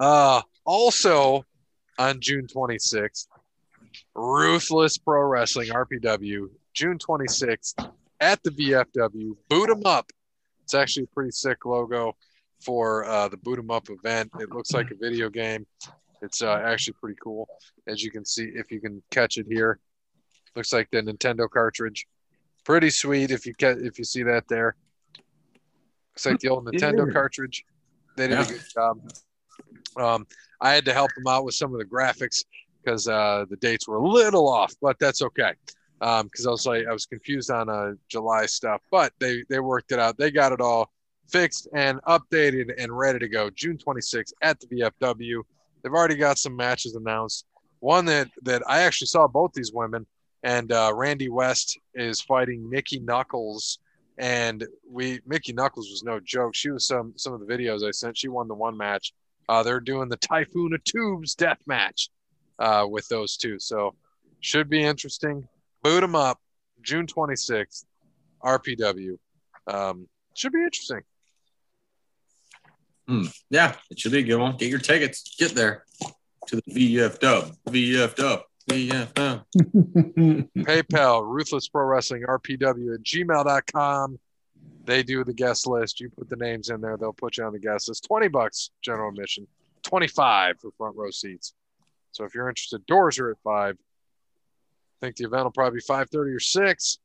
uh, 0.00 0.40
also 0.64 1.44
on 1.98 2.20
June 2.20 2.46
26th, 2.46 3.26
Ruthless 4.14 4.96
Pro 4.96 5.20
Wrestling 5.24 5.68
RPW, 5.68 6.48
June 6.72 6.98
26th 6.98 7.92
at 8.20 8.42
the 8.42 8.50
VFW. 8.50 9.36
Boot 9.50 9.68
'em 9.70 9.82
up. 9.84 10.10
It's 10.62 10.72
actually 10.72 11.04
a 11.04 11.14
pretty 11.14 11.32
sick 11.32 11.66
logo 11.66 12.16
for 12.64 13.04
uh, 13.04 13.28
the 13.28 13.36
Boot 13.36 13.58
'em 13.58 13.70
up 13.70 13.90
event. 13.90 14.30
It 14.40 14.48
looks 14.50 14.72
like 14.72 14.90
a 14.90 14.94
video 14.94 15.28
game. 15.28 15.66
It's 16.22 16.40
uh, 16.40 16.62
actually 16.64 16.94
pretty 16.94 17.18
cool, 17.22 17.46
as 17.86 18.02
you 18.02 18.10
can 18.10 18.24
see 18.24 18.44
if 18.54 18.70
you 18.72 18.80
can 18.80 19.02
catch 19.10 19.36
it 19.36 19.44
here. 19.46 19.78
Looks 20.56 20.72
like 20.72 20.88
the 20.90 21.02
Nintendo 21.02 21.48
cartridge. 21.50 22.06
Pretty 22.64 22.90
sweet 22.90 23.30
if 23.30 23.46
you 23.46 23.54
ca- 23.54 23.76
if 23.78 23.98
you 23.98 24.04
see 24.04 24.22
that 24.22 24.46
there. 24.48 24.76
Looks 26.12 26.26
like 26.26 26.38
the 26.40 26.48
old 26.48 26.66
Nintendo 26.68 27.06
Yeah. 27.06 27.12
cartridge. 27.12 27.64
They 28.16 28.28
did 28.28 28.34
Yeah. 28.38 28.44
a 28.44 28.48
good 28.48 28.62
job. 28.72 29.12
Um, 29.96 30.26
I 30.60 30.72
had 30.72 30.84
to 30.86 30.92
help 30.92 31.10
them 31.14 31.26
out 31.28 31.44
with 31.44 31.54
some 31.54 31.72
of 31.72 31.78
the 31.78 31.84
graphics 31.84 32.44
because 32.82 33.06
uh, 33.08 33.44
the 33.50 33.56
dates 33.56 33.86
were 33.88 33.96
a 33.96 34.06
little 34.06 34.48
off, 34.48 34.72
but 34.80 34.98
that's 34.98 35.22
okay. 35.22 35.52
Because 36.00 36.46
I 36.46 36.50
was 36.50 36.66
like, 36.66 36.86
I 36.86 36.92
was 36.92 37.06
confused 37.06 37.50
on 37.50 37.68
uh, 37.68 37.92
July 38.08 38.46
stuff, 38.46 38.80
but 38.90 39.12
they 39.18 39.42
they 39.48 39.58
worked 39.60 39.92
it 39.92 39.98
out. 39.98 40.16
They 40.18 40.30
got 40.30 40.52
it 40.52 40.60
all 40.60 40.90
fixed 41.30 41.68
and 41.74 42.00
updated 42.02 42.72
and 42.78 42.96
ready 42.96 43.18
to 43.18 43.28
go. 43.28 43.50
June 43.50 43.78
26th 43.78 44.32
at 44.42 44.60
the 44.60 44.66
VFW. 44.66 45.42
They've 45.82 45.92
already 45.92 46.16
got 46.16 46.38
some 46.38 46.54
matches 46.56 46.94
announced. 46.94 47.46
One 47.80 48.04
that 48.06 48.28
that 48.42 48.62
I 48.68 48.80
actually 48.80 49.06
saw 49.08 49.26
both 49.26 49.52
these 49.54 49.72
women, 49.72 50.06
and 50.44 50.70
uh, 50.70 50.92
Randy 50.94 51.30
West 51.30 51.80
is 51.94 52.20
fighting 52.20 52.68
Mickie 52.68 53.00
Knuckles. 53.00 53.78
And 54.18 54.64
we 54.88 55.20
Mickie 55.26 55.54
Knuckles 55.54 55.90
was 55.90 56.04
no 56.04 56.20
joke. 56.20 56.54
She 56.54 56.70
was 56.70 56.86
some 56.86 57.14
some 57.16 57.32
of 57.32 57.40
the 57.40 57.46
videos 57.46 57.84
I 57.84 57.90
sent. 57.90 58.16
She 58.16 58.28
won 58.28 58.46
the 58.46 58.54
one 58.54 58.76
match. 58.76 59.12
Uh, 59.48 59.62
they're 59.64 59.80
doing 59.80 60.08
the 60.08 60.18
Typhoon 60.18 60.72
of 60.74 60.84
Tubes 60.84 61.34
death 61.34 61.58
match 61.66 62.10
uh, 62.60 62.86
with 62.88 63.08
those 63.08 63.36
two. 63.36 63.58
So 63.58 63.94
should 64.40 64.68
be 64.70 64.84
interesting. 64.84 65.48
Boot 65.82 66.00
them 66.00 66.14
up, 66.14 66.38
June 66.82 67.06
26th, 67.06 67.84
RPW. 68.42 69.18
Um, 69.66 70.08
should 70.34 70.52
be 70.52 70.62
interesting. 70.62 71.00
yeah, 73.50 73.74
it 73.90 73.98
should 73.98 74.12
be 74.12 74.18
a 74.18 74.22
good 74.22 74.38
one. 74.38 74.56
Get 74.56 74.70
your 74.70 74.78
tickets. 74.78 75.34
Get 75.38 75.54
there 75.54 75.84
to 76.46 76.56
the 76.56 76.96
VF 76.96 77.18
Dub. 77.18 77.54
Dub. 78.14 78.42
VF 78.70 79.14
Dub. 79.14 79.44
PayPal, 80.64 81.26
Ruthless 81.26 81.68
Pro 81.68 81.84
Wrestling, 81.84 82.22
RPW 82.22 82.94
at 82.94 83.02
gmail.com. 83.02 84.18
They 84.84 85.02
do 85.02 85.24
the 85.24 85.32
guest 85.32 85.66
list. 85.66 86.00
You 86.00 86.10
put 86.10 86.28
the 86.28 86.36
names 86.36 86.70
in 86.70 86.80
there, 86.80 86.96
they'll 86.96 87.12
put 87.12 87.36
you 87.36 87.44
on 87.44 87.52
the 87.52 87.58
guest 87.58 87.88
list. 87.88 88.04
20 88.04 88.28
bucks 88.28 88.70
general 88.82 89.10
admission, 89.10 89.46
25 89.82 90.60
for 90.60 90.70
front 90.76 90.96
row 90.96 91.10
seats. 91.10 91.54
So 92.12 92.24
if 92.24 92.34
you're 92.34 92.48
interested, 92.48 92.84
doors 92.86 93.18
are 93.18 93.30
at 93.30 93.38
5. 93.42 93.76
I 93.76 95.06
think 95.06 95.16
the 95.16 95.24
event 95.24 95.44
will 95.44 95.50
probably 95.50 95.78
be 95.78 95.82
5:30 95.82 96.34
or 96.34 96.40
6. 96.40 96.98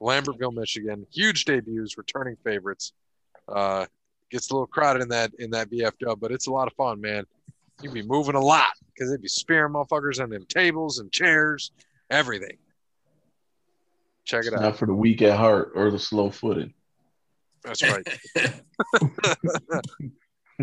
Lambertville, 0.00 0.54
Michigan. 0.54 1.06
Huge 1.10 1.44
debuts, 1.44 1.98
returning 1.98 2.36
favorites. 2.44 2.92
Uh, 3.48 3.86
gets 4.30 4.50
a 4.50 4.54
little 4.54 4.66
crowded 4.66 5.02
in 5.02 5.08
that 5.08 5.32
in 5.38 5.50
that 5.50 5.70
VFW, 5.70 6.18
but 6.18 6.30
it's 6.30 6.46
a 6.46 6.52
lot 6.52 6.68
of 6.68 6.74
fun, 6.74 7.00
man. 7.00 7.24
You'd 7.82 7.92
be 7.92 8.02
moving 8.02 8.34
a 8.34 8.40
lot 8.40 8.68
because 8.98 9.10
they'd 9.10 9.22
be 9.22 9.28
spearing 9.28 9.72
motherfuckers 9.72 10.20
on 10.20 10.30
them 10.30 10.44
tables 10.48 10.98
and 10.98 11.12
chairs, 11.12 11.70
everything. 12.10 12.58
Check 14.24 14.46
it 14.46 14.54
out. 14.54 14.60
Not 14.60 14.76
for 14.76 14.86
the 14.86 14.94
weak 14.94 15.22
at 15.22 15.38
heart 15.38 15.72
or 15.74 15.90
the 15.90 15.98
slow 15.98 16.30
footed. 16.30 16.72
That's 17.62 17.82
right. 17.82 18.06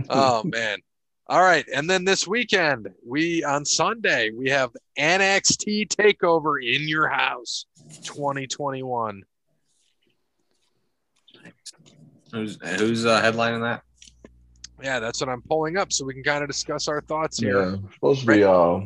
oh 0.09 0.43
man. 0.43 0.79
All 1.27 1.41
right, 1.41 1.65
and 1.73 1.89
then 1.89 2.05
this 2.05 2.27
weekend, 2.27 2.87
we 3.03 3.43
on 3.43 3.65
Sunday 3.65 4.29
we 4.29 4.49
have 4.49 4.71
NXT 4.99 5.87
Takeover 5.87 6.57
in 6.63 6.87
your 6.87 7.07
house, 7.07 7.65
2021. 8.03 9.23
who's 12.31 12.59
who's 12.77 13.05
uh, 13.05 13.21
headlining 13.21 13.61
that? 13.61 13.81
Yeah, 14.81 14.99
that's 14.99 15.21
what 15.21 15.29
I'm 15.29 15.41
pulling 15.41 15.77
up, 15.77 15.91
so 15.93 16.05
we 16.05 16.13
can 16.13 16.23
kind 16.23 16.43
of 16.43 16.49
discuss 16.49 16.87
our 16.87 17.01
thoughts 17.01 17.39
here. 17.39 17.59
Yeah, 17.71 17.75
supposed 17.93 18.21
to 18.21 18.27
be 18.27 18.43
uh, 18.43 18.79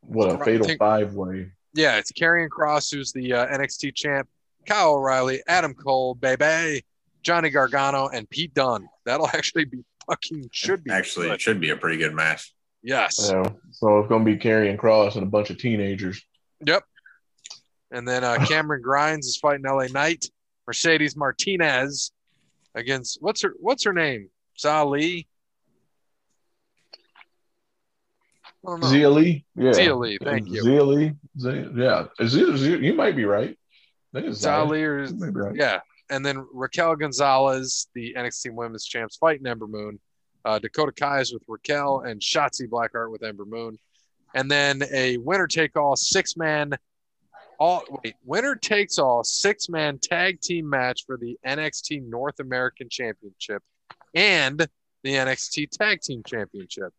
what 0.00 0.40
a 0.40 0.44
fatal 0.44 0.66
think- 0.66 0.78
five 0.78 1.14
way. 1.14 1.52
Yeah, 1.74 1.96
it's 1.98 2.10
Karrion 2.12 2.48
Kross, 2.48 2.92
who's 2.92 3.12
the 3.12 3.32
uh, 3.34 3.46
NXT 3.46 3.94
champ, 3.94 4.28
Kyle 4.66 4.94
O'Reilly, 4.94 5.40
Adam 5.46 5.74
Cole, 5.74 6.14
Bebe, 6.14 6.82
Johnny 7.22 7.50
Gargano, 7.50 8.08
and 8.08 8.28
Pete 8.30 8.52
Dunne. 8.54 8.88
That'll 9.04 9.28
actually 9.34 9.66
be 9.66 9.78
fucking 10.08 10.48
should 10.50 10.82
be 10.82 10.90
Actually, 10.90 11.26
good. 11.26 11.34
it 11.34 11.40
should 11.40 11.60
be 11.60 11.70
a 11.70 11.76
pretty 11.76 11.98
good 11.98 12.14
match. 12.14 12.52
yes. 12.82 13.18
Yeah, 13.30 13.44
so 13.70 13.98
it's 14.00 14.08
gonna 14.08 14.24
be 14.24 14.36
Karrion 14.36 14.76
Kross 14.76 15.14
and 15.14 15.22
a 15.22 15.26
bunch 15.26 15.50
of 15.50 15.58
teenagers. 15.58 16.24
Yep. 16.66 16.82
And 17.92 18.08
then 18.08 18.24
uh, 18.24 18.44
Cameron 18.48 18.82
Grimes 18.82 19.26
is 19.26 19.36
fighting 19.36 19.64
LA 19.66 19.86
Knight. 19.86 20.24
Mercedes 20.66 21.16
Martinez 21.16 22.12
against 22.74 23.18
what's 23.20 23.42
her 23.42 23.54
what's 23.60 23.84
her 23.84 23.92
name? 23.92 24.28
Zali. 24.58 25.26
I 28.66 28.70
don't 28.70 28.80
know. 28.80 28.86
Xia 28.88 29.44
yeah, 29.54 29.70
Xia 29.70 30.18
thank 30.24 30.48
you. 30.48 30.62
Xia 30.62 30.86
Li, 30.86 31.14
yeah, 31.80 32.06
Is 32.18 32.34
it- 32.34 32.48
is 32.48 32.62
it- 32.66 32.80
you 32.80 32.94
might 32.94 33.16
be 33.16 33.24
right. 33.24 33.56
I 34.14 34.20
think 34.20 34.32
it's 34.32 34.44
Zali 34.44 34.82
or 34.82 35.04
You 35.04 35.14
might 35.14 35.32
be 35.32 35.40
right. 35.40 35.54
yeah. 35.54 35.80
And 36.10 36.24
then 36.24 36.44
Raquel 36.52 36.96
Gonzalez, 36.96 37.88
the 37.94 38.14
NXT 38.16 38.50
Women's 38.52 38.86
Champs, 38.86 39.16
fighting 39.16 39.46
Ember 39.46 39.66
Moon. 39.66 40.00
Uh, 40.44 40.58
Dakota 40.58 40.92
Kai 40.92 41.20
is 41.20 41.32
with 41.32 41.42
Raquel 41.46 42.00
and 42.00 42.20
Shotzi 42.20 42.66
Blackheart 42.68 43.10
with 43.10 43.22
Ember 43.22 43.44
Moon. 43.44 43.78
and 44.34 44.50
then 44.50 44.82
a 44.92 45.16
winner 45.18 45.46
take 45.46 45.74
all 45.74 45.96
six 45.96 46.36
man 46.36 46.76
all 47.58 47.82
wait 48.04 48.14
winner 48.26 48.54
takes 48.54 48.98
all 48.98 49.24
six 49.24 49.70
man 49.70 49.98
tag 49.98 50.38
team 50.42 50.68
match 50.68 51.06
for 51.06 51.16
the 51.16 51.38
NXT 51.46 52.02
North 52.06 52.38
American 52.38 52.88
Championship 52.90 53.62
and 54.14 54.58
the 55.02 55.14
NXT 55.14 55.70
Tag 55.70 56.00
Team 56.00 56.22
Championship. 56.26 56.92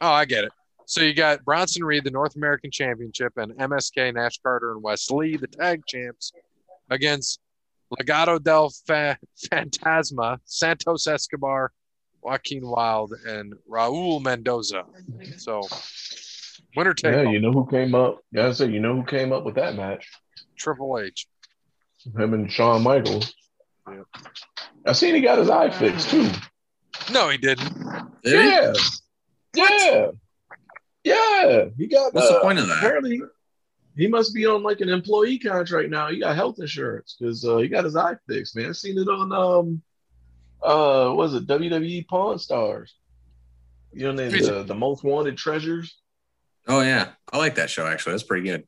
Oh, 0.00 0.10
I 0.10 0.24
get 0.24 0.44
it. 0.44 0.52
So 0.86 1.00
you 1.00 1.14
got 1.14 1.44
Bronson 1.44 1.84
Reed, 1.84 2.04
the 2.04 2.10
North 2.10 2.36
American 2.36 2.70
Championship, 2.70 3.32
and 3.36 3.52
MSK, 3.52 4.14
Nash 4.14 4.38
Carter, 4.42 4.72
and 4.72 4.82
Wes 4.82 5.10
Lee, 5.10 5.36
the 5.36 5.46
tag 5.46 5.82
champs, 5.86 6.32
against 6.90 7.40
Legado 7.92 8.42
del 8.42 8.70
Fa- 8.86 9.18
Fantasma, 9.50 10.38
Santos 10.44 11.06
Escobar, 11.06 11.72
Joaquin 12.22 12.66
Wilde, 12.66 13.14
and 13.26 13.54
Raul 13.70 14.22
Mendoza. 14.22 14.84
So 15.36 15.62
winner 16.76 16.94
take 16.94 17.14
Yeah, 17.14 17.30
you 17.30 17.40
know 17.40 17.52
who 17.52 17.66
came 17.66 17.94
up? 17.94 18.20
Yeah, 18.32 18.48
I 18.48 18.52
said 18.52 18.72
you 18.72 18.80
know 18.80 18.96
who 18.96 19.04
came 19.04 19.32
up 19.32 19.44
with 19.44 19.54
that 19.56 19.76
match? 19.76 20.08
Triple 20.58 20.98
H. 20.98 21.26
Him 22.16 22.34
and 22.34 22.50
Shawn 22.50 22.82
Michaels. 22.82 23.32
Yep. 23.88 24.06
I 24.86 24.92
seen 24.92 25.14
he 25.14 25.20
got 25.20 25.38
his 25.38 25.50
eye 25.50 25.70
fixed 25.70 26.10
too. 26.10 26.30
No, 27.12 27.28
he 27.28 27.36
didn't. 27.36 27.72
Did 28.22 28.40
he? 28.40 28.50
Yeah. 28.50 28.72
Yeah. 29.54 30.06
Yeah. 31.04 31.64
He 31.76 31.86
got 31.86 32.14
What's 32.14 32.28
the 32.28 32.38
uh, 32.38 32.42
point 32.42 32.58
of 32.58 32.68
that? 32.68 32.78
Apparently, 32.78 33.20
he 33.96 34.06
must 34.08 34.34
be 34.34 34.46
on 34.46 34.62
like 34.62 34.80
an 34.80 34.88
employee 34.88 35.38
contract 35.38 35.90
now. 35.90 36.08
He 36.08 36.18
got 36.18 36.34
health 36.34 36.58
insurance 36.58 37.16
because 37.18 37.44
uh, 37.44 37.58
he 37.58 37.68
got 37.68 37.84
his 37.84 37.96
eye 37.96 38.16
fixed, 38.28 38.56
man. 38.56 38.70
I 38.70 38.72
seen 38.72 38.98
it 38.98 39.08
on 39.08 39.32
um 39.32 39.82
uh 40.62 41.08
what 41.08 41.16
was 41.16 41.34
it 41.34 41.46
WWE 41.46 42.06
Pawn 42.08 42.38
Stars. 42.38 42.94
You 43.92 44.12
know 44.12 44.28
the, 44.28 44.36
the, 44.36 44.62
the 44.64 44.74
most 44.74 45.04
wanted 45.04 45.36
treasures. 45.36 45.96
Oh 46.66 46.80
yeah, 46.80 47.10
I 47.32 47.38
like 47.38 47.56
that 47.56 47.70
show 47.70 47.86
actually. 47.86 48.12
That's 48.12 48.22
pretty 48.24 48.48
good. 48.48 48.66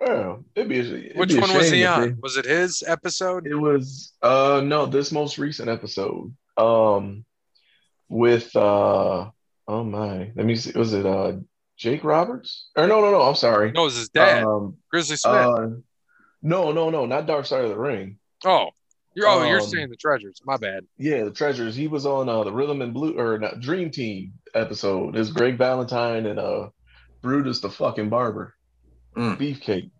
Yeah, 0.00 0.36
it'd 0.54 0.68
be. 0.68 0.78
It'd 0.78 1.16
Which 1.16 1.30
be 1.30 1.40
one 1.40 1.54
was 1.54 1.70
he 1.70 1.84
on? 1.84 2.00
they- 2.02 2.14
Was 2.20 2.36
it 2.36 2.44
his 2.44 2.82
episode? 2.86 3.46
It 3.46 3.54
was 3.54 4.12
uh 4.22 4.60
no, 4.64 4.86
this 4.86 5.10
most 5.12 5.38
recent 5.38 5.68
episode. 5.68 6.34
Um 6.56 7.24
with 8.08 8.54
uh 8.54 9.30
oh 9.68 9.84
my, 9.84 10.32
let 10.36 10.46
me 10.46 10.56
see. 10.56 10.78
Was 10.78 10.92
it 10.92 11.06
uh 11.06 11.32
Jake 11.76 12.04
Roberts? 12.04 12.68
Or 12.76 12.86
no, 12.86 13.00
no, 13.00 13.10
no, 13.10 13.22
I'm 13.22 13.34
sorry. 13.34 13.72
No, 13.72 13.82
it 13.82 13.84
was 13.84 13.96
his 13.96 14.08
dad, 14.10 14.44
Um 14.44 14.76
Grizzly 14.90 15.16
Smith. 15.16 15.34
uh 15.34 15.68
no, 16.42 16.72
no, 16.72 16.90
no, 16.90 17.06
not 17.06 17.26
Dark 17.26 17.46
Side 17.46 17.64
of 17.64 17.70
the 17.70 17.78
Ring. 17.78 18.18
oh, 18.44 18.68
you're 19.14 19.26
oh, 19.26 19.48
you're 19.48 19.60
um, 19.60 19.66
saying 19.66 19.88
the 19.88 19.96
treasures. 19.96 20.42
My 20.44 20.58
bad. 20.58 20.84
Yeah, 20.98 21.24
the 21.24 21.30
treasures. 21.30 21.74
He 21.74 21.88
was 21.88 22.04
on 22.04 22.28
uh 22.28 22.44
the 22.44 22.52
Rhythm 22.52 22.82
and 22.82 22.92
Blue 22.92 23.18
or 23.18 23.38
not, 23.38 23.60
Dream 23.60 23.90
Team 23.90 24.34
episode. 24.54 25.16
It's 25.16 25.30
Greg 25.30 25.56
Valentine 25.56 26.26
and 26.26 26.38
uh 26.38 26.68
Brutus 27.22 27.60
the 27.60 27.70
fucking 27.70 28.10
barber. 28.10 28.54
Mm. 29.16 29.38
Beefcake. 29.38 29.90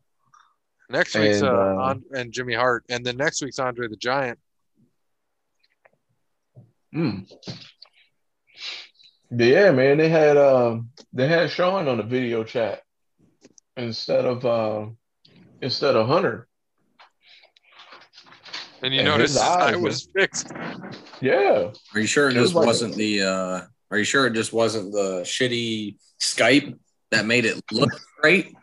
Next 0.89 1.17
week's 1.17 1.39
and, 1.41 1.49
uh, 1.49 1.53
uh, 1.53 1.75
on, 1.77 2.03
and 2.15 2.33
Jimmy 2.33 2.55
Hart, 2.55 2.85
and 2.89 3.05
then 3.05 3.17
next 3.17 3.43
week's 3.43 3.59
Andre 3.59 3.89
the 3.89 3.97
Giant. 3.97 4.39
Mm. 6.95 7.31
Yeah, 9.31 9.73
man, 9.73 9.99
they 9.99 10.09
had 10.09 10.37
uh, 10.37 10.79
they 11.13 11.27
had 11.27 11.51
Sean 11.51 11.89
on 11.89 11.97
the 11.97 12.05
video 12.05 12.45
chat 12.45 12.83
instead 13.77 14.25
of 14.25 14.47
uh, 14.47 14.87
instead 15.61 15.97
of 15.97 16.07
Hunter. 16.07 16.47
And 18.83 18.95
you 18.95 19.01
And 19.01 19.09
notice 19.09 19.33
his 19.33 19.41
his 19.43 19.51
eye 19.51 19.77
was 19.77 20.09
fixed. 20.15 20.53
Yeah, 21.21 21.73
Are 21.95 22.01
you 22.01 22.07
sure 22.07 22.29
it 22.29 22.37
It 22.37 22.41
was 22.41 22.53
just 22.53 22.67
wasn't 22.67 22.95
the? 22.95 23.23
uh 23.23 23.61
Are 23.91 23.99
you 23.99 24.05
sure 24.05 24.27
it 24.27 24.35
just 24.35 24.53
wasn't 24.53 24.93
the 24.93 25.23
shitty 25.23 25.97
Skype 26.21 26.79
that 27.11 27.27
made 27.27 27.47
it 27.47 27.61
look 27.73 27.91
great? 28.27 28.55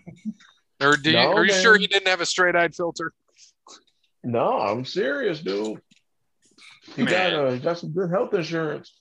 Or 0.81 0.97
do 0.97 1.11
you, 1.11 1.15
No, 1.15 1.31
are 1.33 1.45
you 1.45 1.51
man. 1.51 1.61
sure 1.61 1.77
he 1.77 1.87
didn't 1.87 2.07
have 2.07 2.21
a 2.21 2.25
straight 2.25 2.55
eyed 2.55 2.75
filter? 2.75 3.13
no, 4.23 4.59
I'm 4.59 4.85
serious, 4.85 5.39
dude. 5.39 5.79
He 6.95 7.05
got 7.05 7.33
uh, 7.33 7.55
got 7.57 7.77
some 7.79 7.91
good 7.91 8.09
health 8.09 8.33
insurance. 8.33 8.93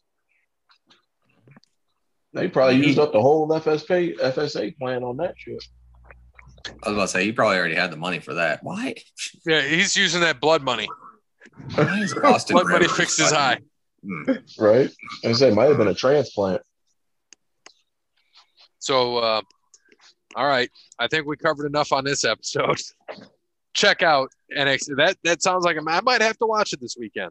They 2.33 2.49
probably 2.49 2.77
He- 2.77 2.87
used 2.87 2.99
up 2.99 3.13
the 3.13 3.21
whole 3.21 3.49
FSA 3.49 4.19
FSA 4.19 4.77
plan 4.79 5.03
on 5.03 5.17
that 5.19 5.35
shit. 5.37 5.63
I 6.67 6.89
was 6.91 6.93
about 6.95 7.03
to 7.03 7.09
say 7.09 7.25
he 7.25 7.33
probably 7.33 7.59
already 7.59 7.75
had 7.75 7.91
the 7.91 7.97
money 7.97 8.21
for 8.21 8.35
that. 8.35 8.61
Why? 8.63 8.95
Yeah, 9.45 9.63
he's 9.63 9.97
using 9.97 10.21
that 10.21 10.41
blood 10.41 10.63
money. 10.63 10.89
Why 11.75 11.99
is 12.01 12.15
Blood 12.21 12.45
money 12.51 12.65
Rivers 12.85 12.97
fixed 12.97 13.19
his 13.19 13.33
fucking- 13.33 13.65
eye. 13.65 14.25
Hmm. 14.25 14.33
Right? 14.65 14.91
I 15.25 15.33
say 15.33 15.49
it 15.49 15.55
might 15.55 15.67
have 15.69 15.77
been 15.79 15.89
a 15.89 15.95
transplant. 15.95 16.63
So, 18.79 19.19
uh, 19.19 19.41
all 20.37 20.47
right, 20.47 20.71
I 20.99 21.09
think 21.09 21.27
we 21.27 21.37
covered 21.37 21.67
enough 21.67 21.93
on 21.93 22.05
this 22.05 22.25
episode. 22.25 22.79
Check 23.75 24.03
out 24.03 24.31
NXT. 24.57 24.97
That 24.97 25.17
that 25.25 25.43
sounds 25.43 25.65
like 25.65 25.77
a, 25.77 25.83
I 25.89 26.01
might 26.03 26.21
have 26.21 26.37
to 26.39 26.47
watch 26.47 26.73
it 26.73 26.81
this 26.81 26.97
weekend. 26.99 27.31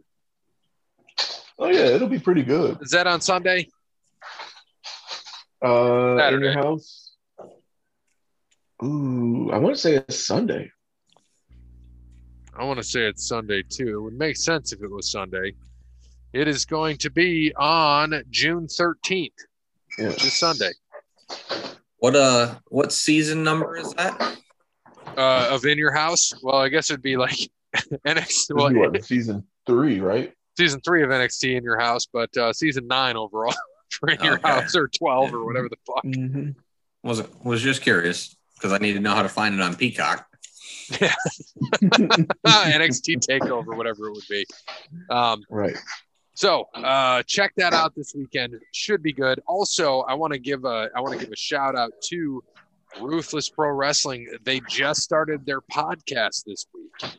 Oh 1.59 1.67
yeah, 1.67 1.85
it'll 1.85 2.07
be 2.07 2.19
pretty 2.19 2.41
good. 2.43 2.79
Is 2.81 2.91
that 2.91 3.05
on 3.07 3.21
Sunday? 3.21 3.67
Uh, 5.63 6.17
in 6.33 6.41
your 6.41 6.53
house. 6.53 7.11
Ooh, 8.83 9.51
I 9.53 9.59
want 9.59 9.75
to 9.75 9.79
say 9.81 9.95
it's 9.95 10.25
Sunday. 10.25 10.71
I 12.57 12.63
want 12.63 12.77
to 12.77 12.83
say 12.83 13.01
it's 13.01 13.27
Sunday 13.27 13.61
too. 13.61 13.97
It 13.97 14.01
would 14.01 14.17
make 14.17 14.37
sense 14.37 14.73
if 14.73 14.81
it 14.81 14.89
was 14.89 15.11
Sunday. 15.11 15.53
It 16.33 16.47
is 16.47 16.65
going 16.65 16.97
to 16.97 17.11
be 17.11 17.53
on 17.55 18.23
June 18.31 18.65
13th, 18.65 19.29
Yeah. 19.99 20.07
which 20.09 20.25
is 20.25 20.33
Sunday, 20.37 20.71
What 22.01 22.15
uh? 22.15 22.55
What 22.69 22.91
season 22.91 23.43
number 23.43 23.77
is 23.77 23.93
that? 23.93 24.37
uh, 25.17 25.49
of 25.51 25.63
In 25.65 25.77
Your 25.77 25.91
House. 25.91 26.33
Well, 26.41 26.55
I 26.55 26.67
guess 26.67 26.89
it'd 26.89 27.03
be 27.03 27.15
like 27.15 27.37
NXT, 28.07 28.55
well, 28.55 28.73
what, 28.73 29.05
season 29.05 29.45
three, 29.67 29.99
right? 29.99 30.33
season 30.57 30.81
three 30.81 31.03
of 31.03 31.09
NXT 31.09 31.57
In 31.57 31.63
Your 31.63 31.79
House, 31.79 32.07
but 32.11 32.35
uh, 32.37 32.51
season 32.53 32.87
nine 32.87 33.15
overall 33.17 33.53
for 33.91 34.09
In 34.09 34.19
Your 34.23 34.33
Okay. 34.39 34.49
House 34.49 34.75
or 34.75 34.87
12 34.87 35.31
or 35.33 35.45
whatever 35.45 35.69
the 35.69 35.77
fuck. 35.85 36.03
Mm-hmm. 36.03 36.49
Was 37.03 37.21
was 37.43 37.61
just 37.61 37.83
curious 37.83 38.35
because 38.55 38.73
I 38.73 38.79
need 38.79 38.93
to 38.93 38.99
know 38.99 39.13
how 39.13 39.21
to 39.21 39.29
find 39.29 39.53
it 39.53 39.61
on 39.61 39.75
Peacock. 39.75 40.25
Yeah, 40.99 41.13
NXT 42.43 43.25
Takeover, 43.25 43.77
whatever 43.77 44.07
it 44.07 44.13
would 44.13 44.27
be. 44.27 44.45
Um, 45.09 45.43
right. 45.49 45.77
So 46.41 46.67
uh, 46.73 47.21
check 47.27 47.53
that 47.57 47.71
out 47.71 47.93
this 47.93 48.15
weekend. 48.15 48.55
Should 48.71 49.03
be 49.03 49.13
good. 49.13 49.39
Also, 49.45 49.99
I 49.99 50.15
want 50.15 50.33
to 50.33 50.39
give 50.39 50.65
a 50.65 50.89
I 50.95 50.99
want 50.99 51.13
to 51.13 51.19
give 51.19 51.31
a 51.31 51.35
shout 51.35 51.75
out 51.75 51.91
to 52.05 52.43
Ruthless 52.99 53.47
Pro 53.47 53.69
Wrestling. 53.69 54.27
They 54.43 54.59
just 54.67 55.03
started 55.03 55.45
their 55.45 55.61
podcast 55.61 56.45
this 56.47 56.65
week. 56.73 57.11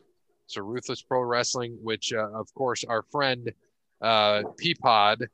So 0.47 0.61
Ruthless 0.61 1.03
Pro 1.03 1.21
Wrestling, 1.21 1.77
which 1.81 2.11
uh, 2.11 2.31
of 2.37 2.53
course 2.53 2.83
our 2.83 3.03
friend 3.13 3.49
uh, 4.01 4.43
Peapod 4.61 5.25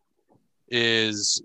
is 0.67 1.41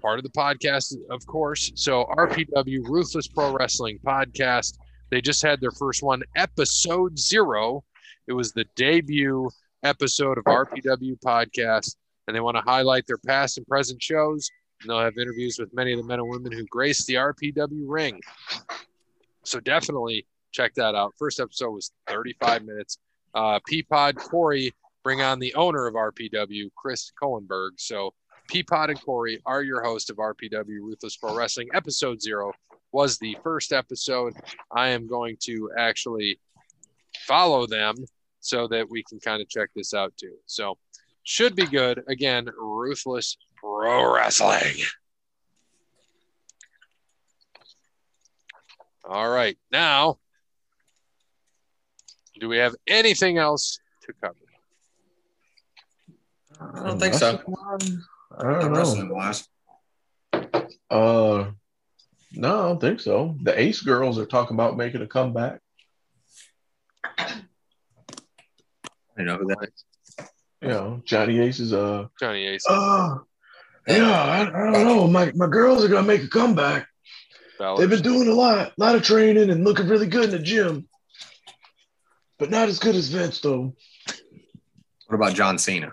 part 0.00 0.18
of 0.18 0.22
the 0.22 0.30
podcast, 0.30 0.94
of 1.10 1.26
course. 1.26 1.70
So 1.74 2.06
RPW 2.16 2.88
Ruthless 2.88 3.28
Pro 3.28 3.52
Wrestling 3.52 3.98
podcast. 4.02 4.78
They 5.10 5.20
just 5.20 5.42
had 5.42 5.60
their 5.60 5.72
first 5.72 6.02
one, 6.02 6.22
episode 6.34 7.18
zero. 7.18 7.84
It 8.26 8.32
was 8.32 8.52
the 8.52 8.64
debut 8.74 9.50
episode 9.82 10.38
of 10.38 10.44
RPW 10.44 11.18
podcast, 11.20 11.96
and 12.26 12.36
they 12.36 12.40
want 12.40 12.56
to 12.56 12.62
highlight 12.62 13.06
their 13.06 13.18
past 13.18 13.58
and 13.58 13.66
present 13.66 14.02
shows. 14.02 14.50
And 14.80 14.90
they'll 14.90 15.00
have 15.00 15.18
interviews 15.18 15.58
with 15.58 15.74
many 15.74 15.92
of 15.92 15.98
the 15.98 16.04
men 16.04 16.20
and 16.20 16.28
women 16.28 16.52
who 16.52 16.64
grace 16.66 17.04
the 17.04 17.14
RPW 17.14 17.84
ring. 17.86 18.20
So 19.44 19.60
definitely 19.60 20.26
check 20.52 20.74
that 20.74 20.94
out. 20.94 21.14
First 21.18 21.40
episode 21.40 21.70
was 21.70 21.90
35 22.08 22.64
minutes. 22.64 22.98
Uh, 23.34 23.58
Peapod 23.70 24.16
Corey 24.16 24.72
bring 25.02 25.20
on 25.22 25.38
the 25.38 25.54
owner 25.54 25.86
of 25.86 25.94
RPW, 25.94 26.70
Chris 26.76 27.10
Cohenberg. 27.20 27.72
So 27.78 28.14
Peapod 28.52 28.90
and 28.90 29.00
Corey 29.04 29.40
are 29.46 29.62
your 29.62 29.82
host 29.82 30.10
of 30.10 30.16
RPW 30.16 30.80
Ruthless 30.80 31.16
Pro 31.16 31.34
Wrestling. 31.34 31.68
Episode 31.74 32.20
zero 32.20 32.52
was 32.92 33.18
the 33.18 33.36
first 33.42 33.72
episode. 33.72 34.34
I 34.74 34.88
am 34.88 35.06
going 35.06 35.36
to 35.40 35.70
actually 35.76 36.38
follow 37.26 37.66
them 37.66 37.94
so 38.48 38.66
that 38.66 38.88
we 38.88 39.02
can 39.02 39.20
kind 39.20 39.42
of 39.42 39.48
check 39.48 39.68
this 39.76 39.92
out 39.92 40.14
too. 40.16 40.34
So 40.46 40.78
should 41.22 41.54
be 41.54 41.66
good. 41.66 42.02
Again, 42.08 42.48
Ruthless 42.58 43.36
Pro 43.56 44.14
Wrestling. 44.14 44.76
All 49.06 49.28
right. 49.28 49.58
Now, 49.70 50.18
do 52.40 52.48
we 52.48 52.56
have 52.56 52.74
anything 52.86 53.36
else 53.36 53.80
to 54.04 54.14
cover? 54.22 54.34
I 56.60 56.86
don't 56.86 56.98
think 56.98 57.14
so. 57.14 57.40
I 58.38 58.42
don't 58.42 58.72
know. 58.72 59.32
Uh, 60.90 61.50
no, 62.32 62.58
I 62.58 62.62
don't 62.68 62.80
think 62.80 63.00
so. 63.00 63.36
The 63.42 63.60
Ace 63.60 63.82
girls 63.82 64.18
are 64.18 64.26
talking 64.26 64.56
about 64.56 64.76
making 64.78 65.02
a 65.02 65.06
comeback. 65.06 65.60
You 69.18 69.24
know 69.24 69.36
who 69.36 69.46
that 69.46 69.68
is. 69.68 70.26
You 70.62 70.68
know, 70.68 71.02
Johnny 71.04 71.38
Ace 71.40 71.60
is 71.60 71.72
uh, 71.72 72.06
Johnny 72.18 72.46
Ace. 72.46 72.64
uh 72.68 73.18
yeah, 73.88 74.10
I, 74.22 74.40
I 74.42 74.72
don't 74.72 74.84
know. 74.84 75.06
My 75.06 75.32
my 75.34 75.46
girls 75.46 75.84
are 75.84 75.88
gonna 75.88 76.06
make 76.06 76.22
a 76.22 76.28
comeback. 76.28 76.86
Bellas. 77.60 77.78
They've 77.78 77.90
been 77.90 78.02
doing 78.02 78.28
a 78.28 78.34
lot, 78.34 78.68
a 78.68 78.72
lot 78.76 78.94
of 78.94 79.02
training 79.02 79.50
and 79.50 79.64
looking 79.64 79.88
really 79.88 80.06
good 80.06 80.24
in 80.26 80.30
the 80.30 80.38
gym, 80.38 80.88
but 82.38 82.50
not 82.50 82.68
as 82.68 82.78
good 82.78 82.94
as 82.94 83.08
Vince 83.08 83.40
though. 83.40 83.74
What 85.06 85.14
about 85.16 85.34
John 85.34 85.58
Cena? 85.58 85.92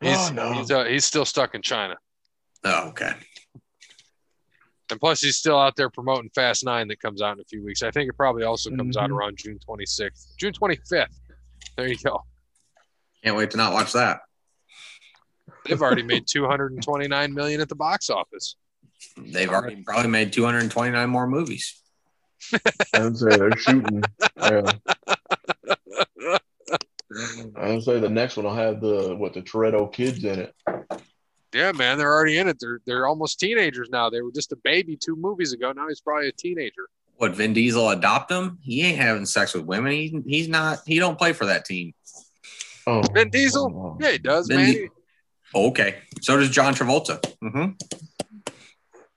He's 0.00 0.18
Oh, 0.18 0.30
no. 0.32 0.52
he's, 0.52 0.70
uh, 0.70 0.84
he's 0.84 1.04
still 1.04 1.24
stuck 1.24 1.54
in 1.54 1.62
China, 1.62 1.96
Oh, 2.64 2.88
okay. 2.90 3.12
And 4.90 5.00
plus 5.00 5.20
he's 5.20 5.36
still 5.36 5.58
out 5.58 5.76
there 5.76 5.90
promoting 5.90 6.30
Fast 6.34 6.64
Nine 6.64 6.88
that 6.88 7.00
comes 7.00 7.20
out 7.22 7.34
in 7.34 7.40
a 7.40 7.44
few 7.44 7.64
weeks. 7.64 7.82
I 7.82 7.90
think 7.90 8.08
it 8.08 8.16
probably 8.16 8.44
also 8.44 8.70
comes 8.70 8.96
out 8.96 9.10
Mhm. 9.10 9.14
around 9.14 9.36
June 9.38 9.58
26th, 9.58 10.36
June 10.38 10.52
25th. 10.52 11.18
There 11.76 11.88
you 11.88 11.96
go. 11.98 12.24
Can't 13.24 13.36
wait 13.36 13.50
to 13.52 13.56
not 13.56 13.72
watch 13.72 13.92
that. 13.92 14.20
They've 15.64 15.80
already 15.80 16.02
made 16.02 16.26
229 16.28 17.34
million 17.34 17.60
at 17.60 17.68
the 17.68 17.74
box 17.74 18.10
office. 18.10 18.56
They've 19.16 19.48
already 19.50 19.82
probably 19.82 20.10
made 20.10 20.32
229 20.32 21.10
more 21.10 21.26
movies. 21.26 21.80
I 22.94 23.00
would 23.02 23.16
say 23.16 23.36
they're 23.36 23.56
shooting. 23.56 24.02
Yeah. 24.38 24.62
I 27.56 27.68
would 27.70 27.82
say 27.82 27.98
the 27.98 28.08
next 28.10 28.36
one 28.36 28.44
will 28.46 28.54
have 28.54 28.80
the 28.80 29.14
what 29.16 29.32
the 29.32 29.40
Toretto 29.42 29.92
kids 29.92 30.22
in 30.24 30.40
it. 30.40 30.54
Yeah, 31.52 31.72
man, 31.72 31.96
they're 31.98 32.12
already 32.12 32.38
in 32.38 32.48
it. 32.48 32.58
They're 32.60 32.80
they're 32.86 33.06
almost 33.06 33.40
teenagers 33.40 33.88
now. 33.90 34.10
They 34.10 34.20
were 34.20 34.32
just 34.32 34.52
a 34.52 34.56
baby 34.56 34.96
two 34.96 35.16
movies 35.16 35.52
ago. 35.52 35.72
Now 35.72 35.88
he's 35.88 36.00
probably 36.00 36.28
a 36.28 36.32
teenager. 36.32 36.88
What 37.16 37.34
Vin 37.34 37.54
Diesel 37.54 37.88
adopt 37.90 38.30
him? 38.30 38.58
He 38.62 38.82
ain't 38.82 38.98
having 38.98 39.24
sex 39.24 39.54
with 39.54 39.64
women. 39.64 39.92
He, 39.92 40.20
he's 40.26 40.48
not. 40.48 40.80
He 40.86 40.98
don't 40.98 41.16
play 41.16 41.32
for 41.32 41.46
that 41.46 41.64
team. 41.64 41.94
Oh, 42.86 43.02
Vin 43.14 43.30
Diesel? 43.30 43.96
Yeah, 44.00 44.12
he 44.12 44.18
does, 44.18 44.48
Vin 44.48 44.56
man. 44.56 44.74
Di- 44.74 44.88
Okay. 45.54 45.96
So 46.20 46.36
does 46.36 46.50
John 46.50 46.74
Travolta. 46.74 47.24
hmm 47.40 47.72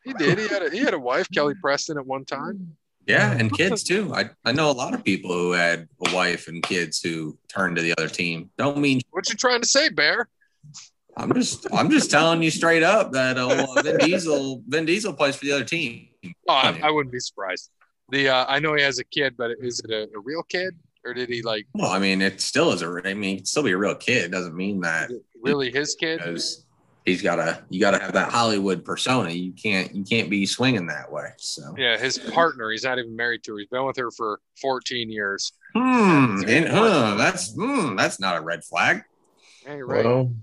He 0.05 0.13
did. 0.13 0.37
He 0.37 0.47
had 0.47 0.61
a, 0.63 0.69
he 0.69 0.77
had 0.77 0.93
a 0.93 0.99
wife, 0.99 1.27
Kelly 1.31 1.55
Preston, 1.59 1.97
at 1.97 2.05
one 2.05 2.23
time. 2.23 2.77
Yeah, 3.05 3.31
and 3.31 3.51
kids 3.51 3.83
too. 3.83 4.13
I, 4.13 4.29
I 4.45 4.51
know 4.51 4.69
a 4.69 4.71
lot 4.71 4.93
of 4.93 5.03
people 5.03 5.33
who 5.33 5.51
had 5.51 5.89
a 6.05 6.15
wife 6.15 6.47
and 6.47 6.61
kids 6.61 7.01
who 7.01 7.37
turned 7.49 7.75
to 7.77 7.81
the 7.81 7.93
other 7.97 8.07
team. 8.07 8.51
Don't 8.57 8.77
mean 8.77 9.01
What 9.09 9.27
you 9.29 9.35
trying 9.35 9.61
to 9.61 9.67
say, 9.67 9.89
Bear? 9.89 10.29
I'm 11.17 11.33
just 11.33 11.67
I'm 11.73 11.89
just 11.89 12.11
telling 12.11 12.41
you 12.41 12.51
straight 12.51 12.83
up 12.83 13.11
that 13.13 13.37
uh, 13.37 13.81
Vin 13.81 13.97
Diesel 13.99 14.63
Vin 14.67 14.85
Diesel 14.85 15.13
plays 15.13 15.35
for 15.35 15.45
the 15.45 15.51
other 15.51 15.65
team. 15.65 16.07
Oh, 16.47 16.53
I, 16.53 16.79
I 16.83 16.91
wouldn't 16.91 17.11
be 17.11 17.19
surprised. 17.19 17.71
The 18.09 18.29
uh, 18.29 18.45
I 18.47 18.59
know 18.59 18.73
he 18.75 18.83
has 18.83 18.99
a 18.99 19.03
kid, 19.03 19.35
but 19.37 19.51
is 19.59 19.79
it 19.81 19.91
a, 19.91 20.03
a 20.15 20.19
real 20.19 20.43
kid 20.43 20.75
or 21.05 21.13
did 21.13 21.29
he 21.29 21.41
like 21.41 21.67
Well, 21.73 21.91
I 21.91 21.99
mean, 21.99 22.21
it 22.21 22.41
still 22.41 22.71
is 22.71 22.81
a. 22.81 23.01
I 23.03 23.13
mean, 23.13 23.37
he'd 23.37 23.47
still 23.47 23.63
be 23.63 23.71
a 23.71 23.77
real 23.77 23.95
kid. 23.95 24.25
It 24.25 24.31
doesn't 24.31 24.55
mean 24.55 24.81
that 24.81 25.11
really 25.41 25.71
his 25.71 25.95
kid? 25.95 26.17
because 26.17 26.65
he's 27.05 27.21
got 27.21 27.37
to 27.37 27.63
you 27.69 27.79
got 27.79 27.91
to 27.91 27.99
have 27.99 28.13
that 28.13 28.31
Hollywood 28.31 28.83
persona. 28.83 29.31
You 29.31 29.53
can't 29.53 29.93
you 29.93 30.03
can't 30.03 30.29
be 30.29 30.45
swinging 30.45 30.87
that 30.87 31.11
way. 31.11 31.29
So 31.37 31.75
Yeah, 31.77 31.97
his 31.97 32.17
partner. 32.17 32.69
He's 32.71 32.83
not 32.83 32.99
even 32.99 33.15
married 33.15 33.43
to 33.45 33.53
her. 33.53 33.59
He's 33.59 33.67
been 33.67 33.85
with 33.85 33.97
her 33.97 34.11
for 34.11 34.39
14 34.61 35.09
years. 35.09 35.51
hmm, 35.73 36.43
and, 36.47 36.67
huh, 36.67 37.15
that's 37.17 37.53
hmm, 37.53 37.95
that's 37.95 38.19
not 38.19 38.37
a 38.37 38.41
red 38.41 38.63
flag. 38.63 39.03
Yeah, 39.65 39.75
you're 39.75 39.87
right. 39.87 40.05
Well, 40.05 40.33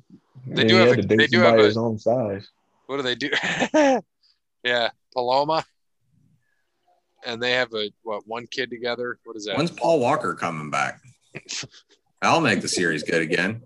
They 0.46 0.62
yeah, 0.62 0.68
do 0.68 0.74
have 0.76 0.98
a- 0.98 1.02
they 1.02 1.26
do 1.26 1.40
have 1.40 1.58
a- 1.58 1.64
his 1.64 1.76
own 1.76 1.98
size. 1.98 2.48
what 2.86 2.96
do 2.96 3.02
they 3.02 3.14
do? 3.14 3.30
yeah, 4.64 4.90
Paloma. 5.12 5.64
And 7.24 7.42
they 7.42 7.52
have 7.52 7.72
a 7.74 7.90
what 8.02 8.22
one 8.26 8.46
kid 8.46 8.70
together? 8.70 9.18
What 9.24 9.36
is 9.36 9.46
that? 9.46 9.56
When's 9.56 9.72
Paul 9.72 9.98
Walker 9.98 10.34
coming 10.34 10.70
back? 10.70 11.00
I'll 12.22 12.40
make 12.40 12.60
the 12.60 12.68
series 12.68 13.02
good 13.02 13.22
again. 13.22 13.62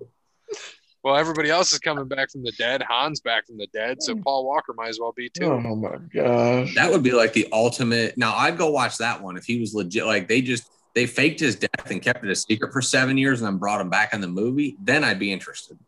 Well, 1.03 1.17
everybody 1.17 1.49
else 1.51 1.73
is 1.73 1.79
coming 1.79 2.09
back 2.09 2.31
from 2.31 2.43
the 2.43 2.53
dead. 2.53 2.83
Han's 2.87 3.21
back 3.21 3.47
from 3.47 3.57
the 3.57 3.67
dead, 3.73 4.03
so 4.03 4.15
Paul 4.17 4.47
Walker 4.47 4.75
might 4.75 4.89
as 4.89 4.99
well 5.01 5.13
be 5.13 5.31
too. 5.31 5.45
Oh 5.45 5.75
my 5.77 5.97
gosh. 6.13 6.75
That 6.75 6.91
would 6.91 7.03
be 7.03 7.13
like 7.13 7.33
the 7.33 7.49
ultimate. 7.53 8.19
Now 8.19 8.35
I'd 8.35 8.59
go 8.59 8.71
watch 8.71 8.99
that 8.99 9.23
one 9.23 9.37
if 9.37 9.45
he 9.45 9.61
was 9.61 9.75
legit. 9.75 10.05
Like 10.07 10.29
they 10.29 10.43
just 10.43 10.71
they 10.95 11.07
faked 11.07 11.41
his 11.41 11.57
death 11.57 11.91
and 11.91 12.03
kept 12.03 12.25
it 12.25 12.31
a 12.31 12.35
secret 12.37 12.73
for 12.73 12.83
seven 12.83 13.17
years 13.17 13.41
and 13.41 13.47
then 13.47 13.57
brought 13.59 13.81
him 13.81 13.89
back 13.89 14.13
in 14.13 14.21
the 14.21 14.29
movie. 14.29 14.77
Then 14.83 15.05
I'd 15.05 15.19
be 15.19 15.33
interested. 15.33 15.79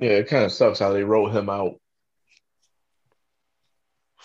Yeah, 0.00 0.12
it 0.12 0.28
kind 0.28 0.44
of 0.44 0.52
sucks 0.52 0.78
how 0.78 0.92
they 0.92 1.04
wrote 1.04 1.32
him 1.32 1.50
out. 1.50 1.74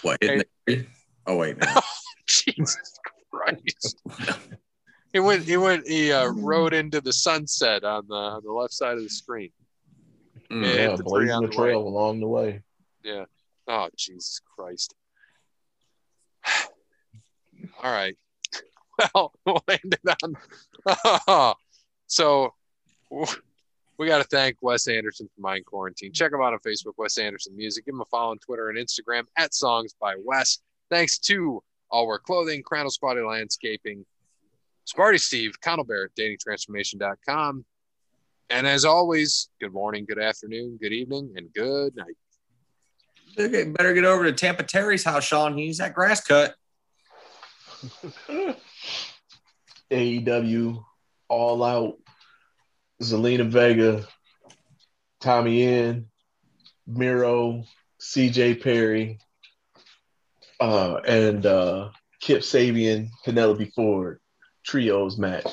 What? 0.01 0.17
Hidden 0.21 0.43
Agreement? 0.67 0.89
Oh 1.27 1.37
wait, 1.37 1.57
no. 1.57 1.67
Jesus 2.27 2.99
Christ! 3.31 4.01
he 5.11 5.19
went. 5.19 5.43
He 5.43 5.57
went. 5.57 5.87
He 5.87 6.11
uh, 6.11 6.27
rode 6.29 6.73
into 6.73 7.01
the 7.01 7.13
sunset 7.13 7.83
on 7.83 8.05
the 8.07 8.15
on 8.15 8.41
the 8.43 8.51
left 8.51 8.73
side 8.73 8.97
of 8.97 9.03
the 9.03 9.09
screen. 9.09 9.51
Mm. 10.49 10.63
Yeah. 10.63 10.75
Yeah, 10.89 10.95
the 10.95 11.03
blazing 11.03 11.31
on 11.31 11.41
the 11.43 11.49
the 11.49 11.55
trail 11.55 11.81
along 11.87 12.19
the 12.19 12.27
way. 12.27 12.61
Yeah. 13.03 13.25
Oh 13.67 13.89
Jesus 13.97 14.39
Christ! 14.55 14.93
All 17.83 17.91
right. 17.91 18.15
Well, 19.13 19.33
we'll 19.45 19.61
end 19.67 19.97
it 20.05 20.15
on. 21.27 21.55
so 22.07 22.53
we 23.97 24.07
got 24.07 24.17
to 24.17 24.23
thank 24.25 24.57
Wes 24.61 24.87
Anderson 24.87 25.29
for 25.33 25.41
Mind 25.41 25.65
Quarantine. 25.65 26.11
Check 26.11 26.31
him 26.33 26.41
out 26.41 26.53
on 26.53 26.59
Facebook, 26.59 26.93
Wes 26.97 27.17
Anderson 27.17 27.55
Music. 27.55 27.85
Give 27.85 27.95
him 27.95 28.01
a 28.01 28.05
follow 28.05 28.31
on 28.31 28.39
Twitter 28.39 28.69
and 28.69 28.77
Instagram 28.77 29.23
at 29.37 29.53
Songs 29.53 29.95
by 29.99 30.15
Wes. 30.23 30.59
Thanks 30.89 31.17
to 31.19 31.63
All 31.89 32.07
Wear 32.07 32.19
Clothing, 32.19 32.63
Crandall 32.63 32.91
Spotty 32.91 33.21
Landscaping, 33.21 34.05
Sparty 34.85 35.19
Steve, 35.19 35.59
Connell 35.61 35.85
Barrett, 35.85 36.11
datingtransformation.com. 36.17 37.65
And 38.49 38.67
as 38.67 38.85
always, 38.85 39.49
good 39.59 39.73
morning, 39.73 40.05
good 40.05 40.19
afternoon, 40.19 40.77
good 40.79 40.93
evening, 40.93 41.33
and 41.35 41.51
good 41.53 41.95
night. 41.95 42.15
Okay, 43.37 43.65
better 43.65 43.93
get 43.93 44.05
over 44.05 44.23
to 44.23 44.31
Tampa 44.31 44.63
Terry's 44.63 45.03
house, 45.03 45.25
Sean. 45.25 45.57
He's 45.57 45.79
at 45.79 45.93
grass 45.93 46.21
cut. 46.21 46.55
AEW, 49.91 50.83
All 51.27 51.63
Out, 51.63 51.97
Zelina 53.11 53.49
Vega, 53.49 54.07
Tommy 55.21 55.63
End, 55.63 56.05
Miro, 56.87 57.63
CJ 57.99 58.61
Perry, 58.61 59.19
uh, 60.59 60.95
and 61.07 61.45
uh, 61.45 61.89
Kip 62.21 62.41
Sabian, 62.41 63.09
Penelope 63.23 63.71
Ford 63.75 64.19
trios 64.65 65.17
match. 65.17 65.47